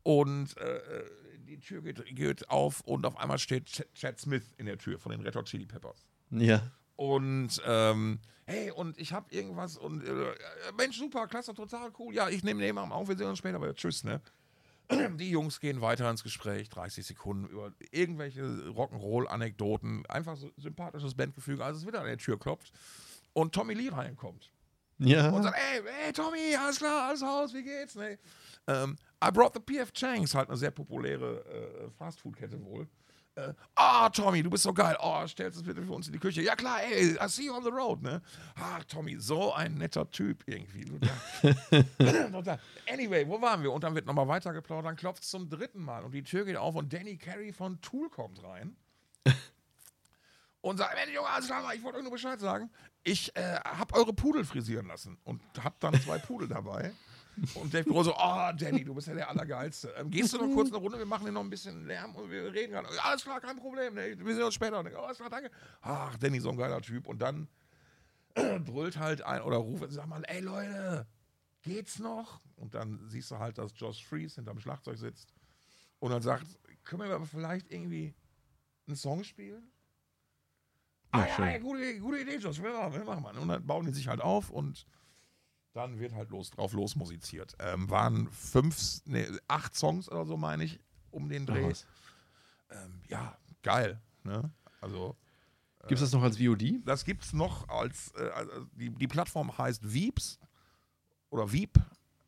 [0.04, 0.56] und
[1.46, 5.00] die Tür geht, geht auf und auf einmal steht Ch Chad Smith in der Tür
[5.00, 6.06] von den Red Hot Chili Peppers.
[6.32, 6.62] Ja.
[6.96, 10.34] Und ähm, hey, und ich hab irgendwas und äh,
[10.78, 12.14] Mensch, super, klasse, total cool.
[12.14, 14.22] Ja, ich nehme den mal auf, wir sehen uns später, aber tschüss, ne?
[15.18, 21.64] Die Jungs gehen weiter ins Gespräch, 30 Sekunden über irgendwelche Rock'n'Roll-Anekdoten, einfach so sympathisches Bandgefüge,
[21.64, 22.72] als es wieder an der Tür klopft
[23.34, 24.52] und Tommy Lee reinkommt
[25.00, 25.30] Ja.
[25.32, 27.96] und sagt, ey, hey Tommy, alles klar, alles Haus, wie geht's?
[27.96, 28.18] Ne?
[28.68, 32.88] Ähm, I brought the PF Chang's, halt eine sehr populäre äh, Fastfood-Kette wohl.
[33.36, 34.96] Äh, Ah, Tommy, du bist so geil.
[35.02, 36.42] Oh, stellst es bitte für uns in die Küche.
[36.42, 38.22] Ja klar, ey, I see you on the road, ne?
[38.56, 40.86] Ach, Tommy, so ein netter Typ irgendwie.
[42.92, 43.72] Anyway, wo waren wir?
[43.72, 46.58] Und dann wird nochmal weitergeplaudert, dann klopft es zum dritten Mal und die Tür geht
[46.58, 48.76] auf und Danny Carey von Tool kommt rein.
[50.62, 52.70] und sagt, Mensch, Junge, alles klar, ich wollte euch nur Bescheid sagen.
[53.04, 56.94] Ich äh, habe eure Pudel frisieren lassen und hab dann zwei Pudel dabei.
[57.56, 59.94] Und Dave Grohl so, oh, Danny, du bist ja der Allergeilste.
[59.98, 60.98] Ähm, gehst du noch kurz eine Runde?
[60.98, 62.88] Wir machen hier noch ein bisschen Lärm und wir reden gerade.
[63.04, 63.96] Alles klar, kein Problem.
[63.96, 64.16] Ne?
[64.18, 64.84] Wir sehen uns später.
[64.84, 64.92] Ne?
[64.96, 65.50] Oh, alles klar, danke.
[65.82, 67.08] Ach, Danny, so ein geiler Typ.
[67.08, 67.48] Und dann
[68.66, 71.08] brüllt halt ein oder ruft, sag mal, ey Leute,
[71.62, 72.42] geht's noch?
[72.56, 75.34] Und dann siehst du halt, dass Josh Fries hinterm Schlagzeug sitzt
[76.00, 76.46] und dann sagt,
[76.84, 78.14] können wir aber vielleicht irgendwie
[78.88, 79.72] einen Song spielen?
[81.14, 83.38] Ja, ah, ja, ja, gute, gute Idee, Josh, wir machen, wir machen mal.
[83.38, 84.88] Und dann bauen die sich halt auf und
[85.74, 87.56] dann wird halt los, drauf losmusiziert.
[87.60, 90.80] Ähm, waren fünf, nee, acht Songs oder so, meine ich,
[91.12, 91.74] um den Dreh.
[92.70, 94.00] Ähm, ja, geil.
[94.24, 94.52] Ne?
[94.82, 95.16] Also,
[95.88, 96.82] Gibt es das noch als VOD?
[96.86, 100.40] das gibt es noch als, äh, also die, die Plattform heißt Veeps
[101.30, 101.80] oder Veep.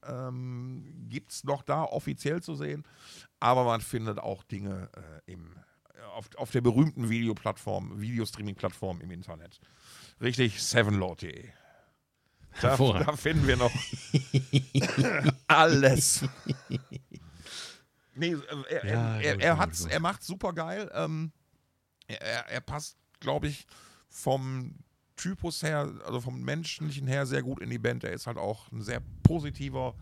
[0.04, 2.84] Ähm, gibt es noch da offiziell zu sehen,
[3.40, 5.56] aber man findet auch Dinge äh, im,
[6.14, 9.60] auf, auf der berühmten Videoplattform, Videostreaming-Plattform im Internet.
[10.22, 11.50] Richtig, sevenlord.de.
[12.62, 13.72] Da, da finden wir noch
[15.48, 16.26] alles.
[18.16, 20.90] Nee, äh, er, Ja, er, er, gut, hat's, er macht super geil.
[20.94, 21.32] Ähm,
[22.08, 23.66] er, er, er passt, glaube ich,
[24.10, 24.76] vom
[25.16, 28.04] Typus her, also vom menschlichen her sehr gut in die Band.
[28.04, 29.96] Er ist halt auch ein sehr positiver,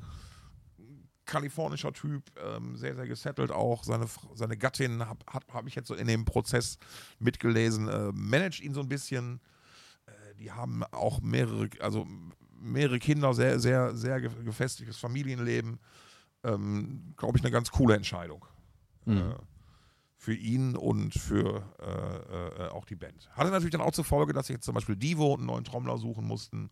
[1.25, 3.83] kalifornischer Typ, ähm, sehr, sehr gesettelt auch.
[3.83, 6.77] Seine, seine Gattin, habe hab ich jetzt so in dem Prozess
[7.19, 9.39] mitgelesen, äh, managt ihn so ein bisschen.
[10.05, 12.07] Äh, die haben auch mehrere, also
[12.63, 15.79] mehrere Kinder, sehr, sehr, sehr gefestigtes Familienleben.
[16.43, 18.45] Ähm, Glaube ich, eine ganz coole Entscheidung.
[19.05, 19.17] Mhm.
[19.17, 19.35] Äh,
[20.17, 23.29] für ihn und für äh, äh, auch die Band.
[23.33, 26.25] Hatte natürlich dann auch zur Folge, dass jetzt zum Beispiel Divo einen neuen Trommler suchen
[26.25, 26.69] mussten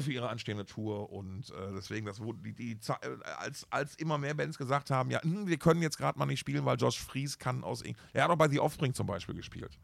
[0.00, 4.18] für ihre anstehende Tour und äh, deswegen, das wurde die, die, äh, als, als immer
[4.18, 7.00] mehr Bands gesagt haben, ja, hm, wir können jetzt gerade mal nicht spielen, weil Josh
[7.00, 9.78] Fries kann aus er hat auch bei The Offspring zum Beispiel gespielt.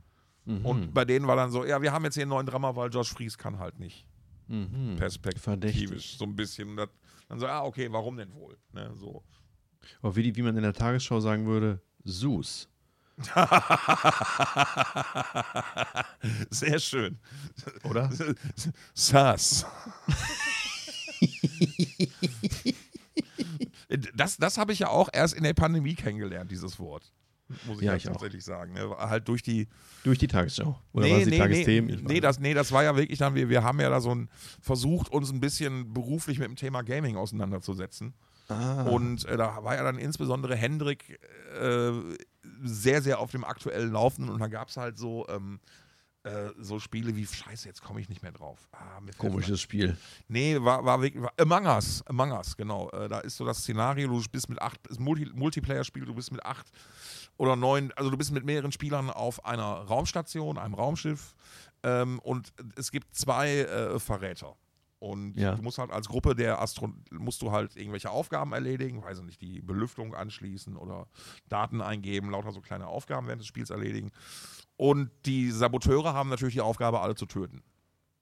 [0.45, 0.65] Mhm.
[0.65, 2.91] Und bei denen war dann so, ja, wir haben jetzt hier einen neuen Drummer, weil
[2.91, 4.07] Josh Fries kann halt nicht.
[4.49, 4.97] Mhm.
[4.97, 6.77] Perspektivisch, so ein bisschen.
[6.77, 8.57] Dann so, ah, okay, warum denn wohl?
[8.73, 9.23] Ne, so.
[10.03, 12.69] Aber wie, die, wie man in der Tagesschau sagen würde, Sus.
[16.51, 17.19] Sehr schön.
[17.85, 18.11] Oder?
[18.95, 19.67] Sass.
[24.15, 27.13] das das habe ich ja auch erst in der Pandemie kennengelernt, dieses Wort.
[27.67, 28.47] Muss ich ja, ich tatsächlich auch.
[28.47, 28.75] sagen.
[28.75, 28.89] Ne?
[28.99, 29.69] Halt durch die.
[30.05, 30.79] Durch die Tagesschau.
[30.93, 32.05] Oder nee, die nee, Tagesthemen?
[32.05, 34.29] Nee, das, nee, das war ja wirklich dann, wir, wir haben ja da so ein
[34.61, 38.15] versucht, uns ein bisschen beruflich mit dem Thema Gaming auseinanderzusetzen.
[38.49, 38.83] Ah.
[38.85, 41.21] Und äh, da war ja dann insbesondere Hendrik
[41.61, 41.93] äh,
[42.63, 45.61] sehr, sehr auf dem aktuellen Laufenden und da gab es halt so, ähm,
[46.25, 48.69] äh, so Spiele wie, scheiße, jetzt komme ich nicht mehr drauf.
[48.73, 49.97] Ah, Komisches Spiel.
[50.29, 52.91] Nee, war, war wirklich, war, Among Us, Among Us, genau.
[52.91, 56.33] Äh, da ist so das Szenario, du bist mit acht, ist Multi Multiplayer-Spiel, du bist
[56.33, 56.67] mit acht
[57.39, 61.35] oder neun, also du bist mit mehreren Spielern auf einer Raumstation, einem Raumschiff
[61.83, 64.57] ähm, und es gibt zwei äh, Verräter.
[65.01, 65.55] Und ja.
[65.55, 69.25] du musst halt als Gruppe der Astro musst du halt irgendwelche Aufgaben erledigen, weiß ich
[69.25, 71.07] nicht, die Belüftung anschließen oder
[71.49, 74.11] Daten eingeben, lauter so kleine Aufgaben während des Spiels erledigen.
[74.77, 77.63] Und die Saboteure haben natürlich die Aufgabe, alle zu töten.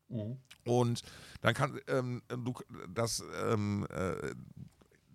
[0.09, 0.37] Mhm.
[0.67, 1.03] Und
[1.41, 2.53] dann kann ähm, du
[2.93, 4.35] das ähm, äh,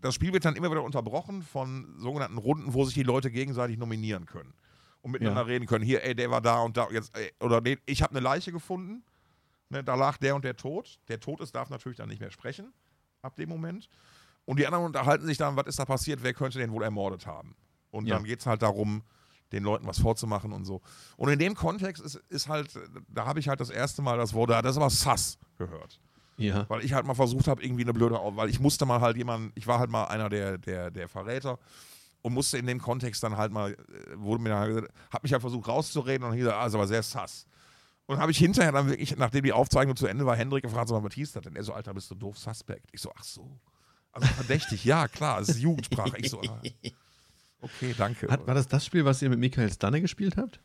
[0.01, 3.77] das Spiel wird dann immer wieder unterbrochen von sogenannten Runden, wo sich die Leute gegenseitig
[3.77, 4.53] nominieren können
[5.01, 5.47] und miteinander ja.
[5.47, 5.85] reden können.
[5.85, 8.51] Hier, ey, der war da und da jetzt, ey, oder nee, ich habe eine Leiche
[8.51, 9.03] gefunden
[9.71, 10.99] Ne, da lag der und der tot.
[11.07, 12.73] Der tot ist, darf natürlich dann nicht mehr sprechen,
[13.21, 13.87] ab dem Moment.
[14.43, 17.25] Und die anderen unterhalten sich dann, was ist da passiert, wer könnte den wohl ermordet
[17.25, 17.55] haben.
[17.89, 18.15] Und ja.
[18.15, 19.01] dann geht es halt darum,
[19.53, 20.81] den Leuten was vorzumachen und so.
[21.15, 22.77] Und in dem Kontext ist, ist halt,
[23.07, 26.01] da habe ich halt das erste Mal das Wort, das ist aber Sass gehört.
[26.41, 26.65] Ja.
[26.69, 29.51] Weil ich halt mal versucht habe, irgendwie eine blöde, weil ich musste mal halt jemanden,
[29.55, 31.59] ich war halt mal einer der, der, der Verräter
[32.21, 33.75] und musste in dem Kontext dann halt mal, äh,
[34.15, 36.75] wurde mir dann gesagt, hab mich halt versucht rauszureden und dann hieß er, ah, ist
[36.75, 37.45] aber sehr sass.
[38.05, 41.01] Und habe ich hinterher dann wirklich, nachdem die Aufzeichnung zu Ende war, Hendrik gefragt, so,
[41.01, 41.55] was hieß das denn?
[41.55, 42.89] Er so, Alter, bist du doof, Suspect.
[42.91, 43.49] Ich so, ach so.
[44.11, 46.17] Also verdächtig, ja, klar, es ist Jugendsprache.
[46.17, 46.61] Ich so, ah,
[47.61, 48.29] okay, danke.
[48.29, 50.59] Hat, war das das Spiel, was ihr mit Michael Stanne gespielt habt?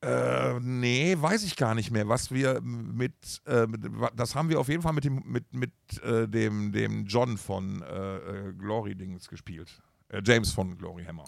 [0.00, 2.08] Äh, nee, weiß ich gar nicht mehr.
[2.08, 3.66] Was wir mit, äh,
[4.14, 5.72] das haben wir auf jeden Fall mit dem, mit, mit
[6.02, 9.82] äh, dem, dem John von äh, äh, Glory Dings gespielt.
[10.08, 11.24] Äh, James von Glory Hammer.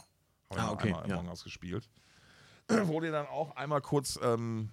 [0.51, 1.35] Haben ah, okay, einmal ja.
[1.43, 1.89] gespielt.
[2.85, 4.71] wurde dann auch einmal kurz ähm,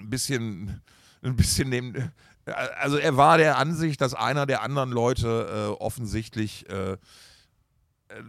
[0.00, 0.80] ein bisschen,
[1.22, 2.12] ein bisschen neben.
[2.46, 6.96] Also er war der Ansicht, dass einer der anderen Leute äh, offensichtlich, äh,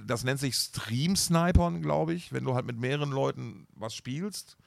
[0.06, 4.58] das nennt sich Stream-Snipern, glaube ich, wenn du halt mit mehreren Leuten was spielst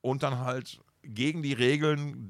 [0.00, 2.28] und dann halt gegen die Regeln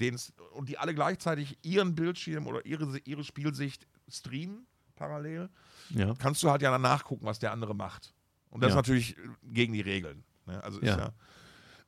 [0.52, 4.66] und die alle gleichzeitig ihren Bildschirm oder ihre, ihre Spielsicht streamen
[4.96, 5.48] parallel,
[5.90, 6.14] ja.
[6.14, 8.14] kannst du halt ja dann nachgucken, was der andere macht.
[8.50, 8.74] Und das ja.
[8.74, 10.24] ist natürlich gegen die Regeln.
[10.46, 10.62] Ne?
[10.62, 11.12] Also ist ja.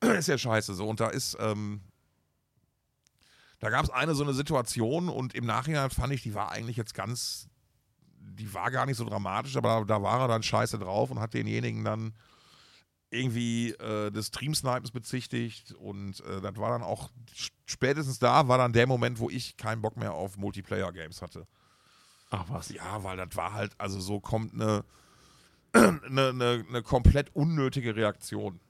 [0.02, 0.88] ja, ist ja scheiße so.
[0.88, 1.80] Und da ist, ähm,
[3.60, 6.76] da gab es eine so eine Situation und im Nachhinein fand ich, die war eigentlich
[6.76, 7.48] jetzt ganz,
[8.34, 11.20] die war gar nicht so dramatisch, aber da, da war er dann scheiße drauf und
[11.20, 12.14] hat denjenigen dann
[13.10, 17.10] irgendwie äh, des Stream-Snipens bezichtigt und äh, das war dann auch,
[17.64, 21.46] spätestens da war dann der Moment, wo ich keinen Bock mehr auf Multiplayer-Games hatte.
[22.30, 22.70] Ach was?
[22.70, 24.84] Ja, weil das war halt, also so kommt eine
[25.76, 28.60] eine, eine, eine komplett unnötige Reaktion.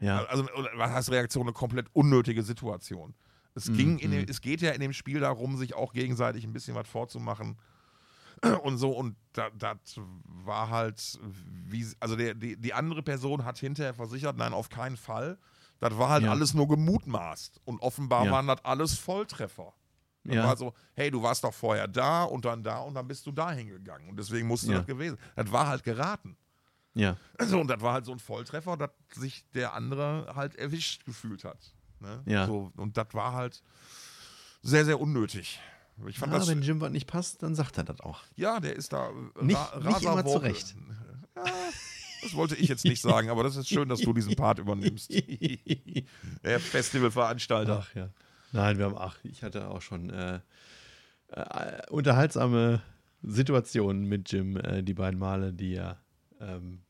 [0.00, 0.24] Ja.
[0.24, 1.44] Also, was heißt Reaktion?
[1.44, 3.14] Eine komplett unnötige Situation.
[3.54, 3.76] Es, mhm.
[3.76, 6.74] ging in dem, es geht ja in dem Spiel darum, sich auch gegenseitig ein bisschen
[6.74, 7.58] was vorzumachen
[8.62, 8.90] und so.
[8.90, 9.74] Und das da
[10.24, 14.96] war halt, wie, also der, die, die andere Person hat hinterher versichert, nein, auf keinen
[14.96, 15.38] Fall.
[15.78, 16.30] Das war halt ja.
[16.30, 17.60] alles nur gemutmaßt.
[17.64, 18.32] Und offenbar ja.
[18.32, 19.72] waren das alles Volltreffer.
[20.24, 20.44] Dann ja.
[20.44, 23.32] war so, hey, du warst doch vorher da und dann da und dann bist du
[23.32, 24.08] da hingegangen.
[24.10, 25.18] Und deswegen musst du das gewesen.
[25.34, 26.36] Das war halt geraten.
[26.94, 27.16] Ja.
[27.38, 31.44] Also, und das war halt so ein Volltreffer, dass sich der andere halt erwischt gefühlt
[31.44, 31.72] hat.
[32.00, 32.22] Ne?
[32.26, 32.46] Ja.
[32.46, 33.62] So, und das war halt
[34.62, 35.60] sehr, sehr unnötig.
[36.08, 38.20] Ich fand ja, das, wenn Jim was nicht passt, dann sagt er das auch.
[38.36, 40.74] Ja, der ist da nicht, ra nicht immer zurecht.
[41.36, 41.44] Ja,
[42.22, 45.10] das wollte ich jetzt nicht sagen, aber das ist schön, dass du diesen Part übernimmst.
[46.44, 47.84] der Festivalveranstalter.
[47.86, 48.08] Ach ja.
[48.52, 50.40] Nein, wir haben, ach, ich hatte auch schon äh,
[51.28, 52.82] äh, unterhaltsame
[53.22, 55.98] Situationen mit Jim, äh, die beiden Male, die er
[56.40, 56.82] ähm,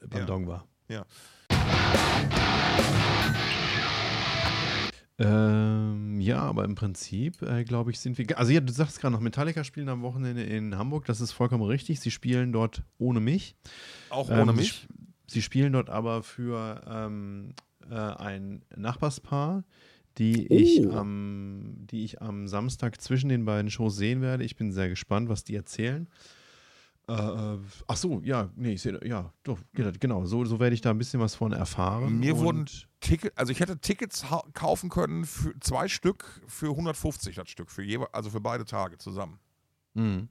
[0.00, 0.26] beim Ja.
[0.26, 0.66] Dong war.
[0.88, 1.06] Ja.
[5.18, 8.38] Ähm, ja, aber im Prinzip, äh, glaube ich, sind wir.
[8.38, 11.04] Also, ja, du sagst gerade noch, Metallica spielen am Wochenende in Hamburg.
[11.06, 12.00] Das ist vollkommen richtig.
[12.00, 13.54] Sie spielen dort ohne mich.
[14.10, 14.88] Auch Ähm, ohne sie mich.
[15.26, 17.54] Sie spielen dort aber für ähm,
[17.90, 19.64] äh, ein Nachbarspaar,
[20.18, 20.92] die, ich Oh.
[20.92, 24.44] am, die ich am Samstag zwischen den beiden Shows sehen werde.
[24.44, 26.08] Ich bin sehr gespannt, was die erzählen.
[27.06, 30.74] Äh, äh, ach so, ja, nee, ich sehe, ja, doch, ge- genau, so, so werde
[30.74, 32.18] ich da ein bisschen was von erfahren.
[32.18, 32.64] Mir wurden
[33.00, 34.24] Ticket, also ich hätte Tickets
[34.54, 38.96] kaufen können für zwei Stück für 150 das Stück, für jewe- also für beide Tage
[38.96, 39.38] zusammen.
[39.94, 40.28] Hm.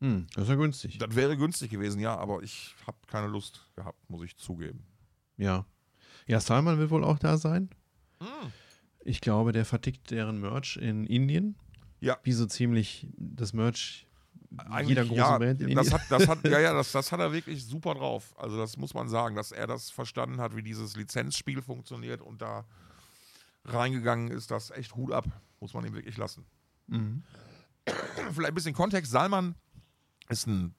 [0.00, 0.98] Hm, das ist ja günstig.
[0.98, 4.82] Das wäre günstig gewesen, ja, aber ich habe keine Lust gehabt, muss ich zugeben.
[5.36, 5.64] Ja.
[6.26, 7.70] Ja, Salman wird wohl auch da sein.
[8.20, 8.50] Hm.
[9.04, 11.54] Ich glaube, der vertickt deren Merch in Indien.
[12.00, 12.18] Ja.
[12.24, 14.06] Wie so ziemlich das Merch
[14.56, 17.20] Eigentlich, jeder großen ja, Band in das hat, das hat, ja, ja, das, das hat
[17.20, 18.34] er wirklich super drauf.
[18.36, 22.42] Also das muss man sagen, dass er das verstanden hat, wie dieses Lizenzspiel funktioniert und
[22.42, 22.64] da
[23.64, 25.26] reingegangen ist, das echt Hut ab,
[25.60, 26.44] muss man ihm wirklich lassen.
[26.88, 27.22] Mhm.
[28.32, 29.12] Vielleicht ein bisschen Kontext.
[29.12, 29.54] Salman
[30.28, 30.74] ist ein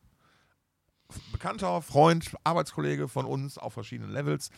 [1.32, 4.50] bekannter Freund, Arbeitskollege von uns auf verschiedenen Levels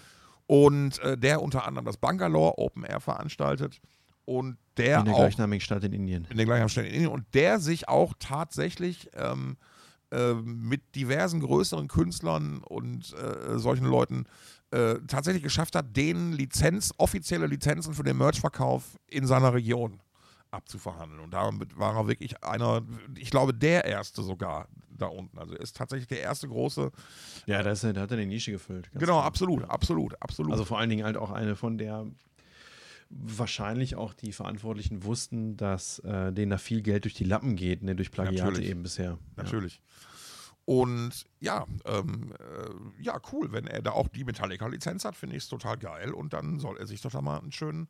[0.48, 3.80] und äh, der unter anderem das Bangalore Open Air veranstaltet
[4.26, 6.28] und der in der auch gleichnamigen Stadt in Indien.
[6.30, 9.58] in der gleichen Stelle in Indien und der sich auch tatsächlich ähm,
[10.12, 14.26] äh, mit diversen größeren Künstlern und äh, solchen Leuten
[14.72, 20.00] äh, tatsächlich geschafft hat, denen Lizenz, offizielle Lizenzen für den Merchverkauf in seiner Region
[20.52, 21.20] abzuverhandeln.
[21.20, 22.82] Und damit war er wirklich einer,
[23.18, 25.38] ich glaube, der erste sogar da unten.
[25.38, 26.92] Also er ist tatsächlich der erste große.
[27.46, 28.90] Ja, da, hat er die Nische gefüllt.
[28.94, 29.26] Genau, klar.
[29.26, 30.52] absolut, absolut, absolut.
[30.52, 32.06] Also vor allen Dingen halt auch eine, von der
[33.16, 37.84] wahrscheinlich auch die Verantwortlichen wussten, dass äh, denen da viel Geld durch die Lappen geht,
[37.84, 38.70] ne, durch Plagiate Natürlich.
[38.70, 39.18] eben bisher.
[39.36, 39.82] Natürlich.
[40.66, 45.44] Und ja, ähm, äh, ja, cool, wenn er da auch die Metallica-Lizenz hat, finde ich
[45.44, 46.12] es total geil.
[46.12, 47.90] Und dann soll er sich doch da mal einen schönen,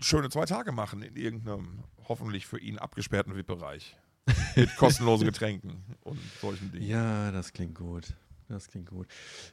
[0.00, 3.96] schöne zwei Tage machen in irgendeinem hoffentlich für ihn abgesperrten VIP-Bereich.
[4.56, 6.86] Mit kostenlosen Getränken und solchen Dingen.
[6.86, 8.14] Ja, das klingt gut.
[8.48, 9.06] Das klingt gut.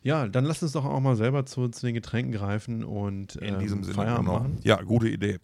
[0.04, 3.56] Ja, dann lass uns doch auch mal selber zu, zu den Getränken greifen und In
[3.56, 3.96] ähm, diesem Sinne.
[3.96, 4.40] Feierabend genau.
[4.40, 4.60] machen.
[4.64, 5.40] Ja, gute Idee.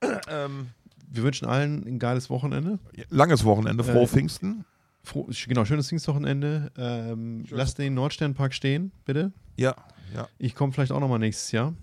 [0.28, 0.70] ähm,
[1.08, 2.78] Wir wünschen allen ein geiles Wochenende.
[3.10, 4.64] langes Wochenende, frohe Äh, Pfingsten.
[5.02, 6.72] Froh, genau, schönes Pfingstwochenende.
[6.76, 9.32] Ähm, lass den Nordsternpark stehen, bitte.
[9.56, 9.76] Ja,
[10.14, 10.28] ja.
[10.38, 11.74] Ich komme vielleicht auch nochmal nächstes Jahr.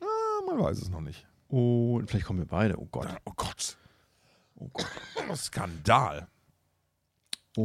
[0.00, 1.26] Ah, man weiß es noch nicht.
[1.48, 2.78] Und vielleicht kommen wir beide.
[2.80, 3.08] Oh Gott.
[3.24, 3.76] Oh Gott.
[4.54, 4.86] Oh Gott.
[5.36, 6.28] Skandal.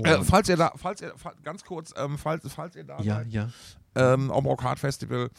[0.04, 1.14] Äh, falls ihr da, falls ihr,
[1.44, 3.50] ganz kurz, ähm, falls, falls ihr da ja, seid, ja.
[3.96, 5.30] ähm, am Rock Hard Festival,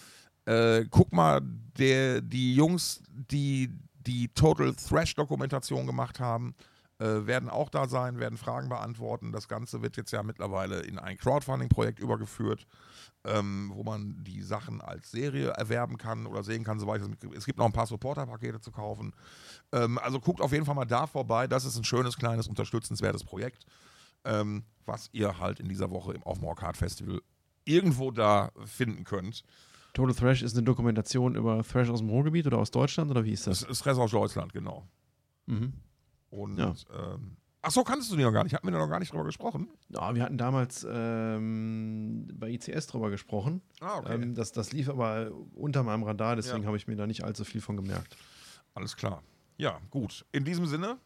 [0.47, 1.41] äh, guck mal,
[1.79, 3.71] der, die Jungs, die
[4.07, 6.55] die Total Thrash Dokumentation gemacht haben,
[6.99, 9.33] äh, werden auch da sein, werden Fragen beantworten.
[9.33, 12.67] Das Ganze wird jetzt ja mittlerweile in ein Crowdfunding-Projekt übergeführt,
[13.25, 17.47] ähm, wo man die Sachen als Serie erwerben kann oder sehen kann, soweit es Es
[17.47, 19.13] gibt noch ein paar Supporter-Pakete zu kaufen.
[19.73, 21.49] Ähm, also guckt auf jeden Fall mal da vorbei.
[21.49, 23.67] Das ist ein schönes, kleines, unterstützenswertes Projekt,
[24.25, 27.21] ähm, was ihr halt in dieser Woche im auf dem Rock Hard Festival
[27.65, 29.43] irgendwo da finden könnt.
[29.95, 33.33] Total Thrash ist eine Dokumentation über Thrash aus dem Ruhrgebiet oder aus Deutschland oder wie
[33.33, 33.71] ist Das das?
[33.71, 34.87] ist Rest aus Deutschland, genau.
[35.47, 35.73] Mhm.
[36.31, 36.75] Und Ja.
[36.93, 38.55] ähm, ach so, kannst du die noch gar nicht?
[38.55, 39.69] Hatten wir da noch gar nicht drüber gesprochen?
[39.89, 43.63] Ja, wir hatten damals ähm, bei ICS drüber gesprochen.
[43.81, 46.67] Ah, Ähm, das, das lief aber unter meinem Radar, deswegen Ja.
[46.67, 48.17] habe ich mir da nicht allzu viel von gemerkt.
[48.75, 49.23] Alles klar.
[49.57, 50.27] Ja, gut.
[50.33, 50.99] In diesem Sinne,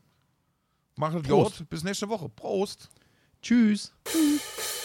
[0.97, 1.69] macht es gut.
[1.69, 2.29] Bis nächste Woche.
[2.31, 2.89] Prost.
[3.43, 3.93] Tschüss.
[4.05, 4.78] Tschüss.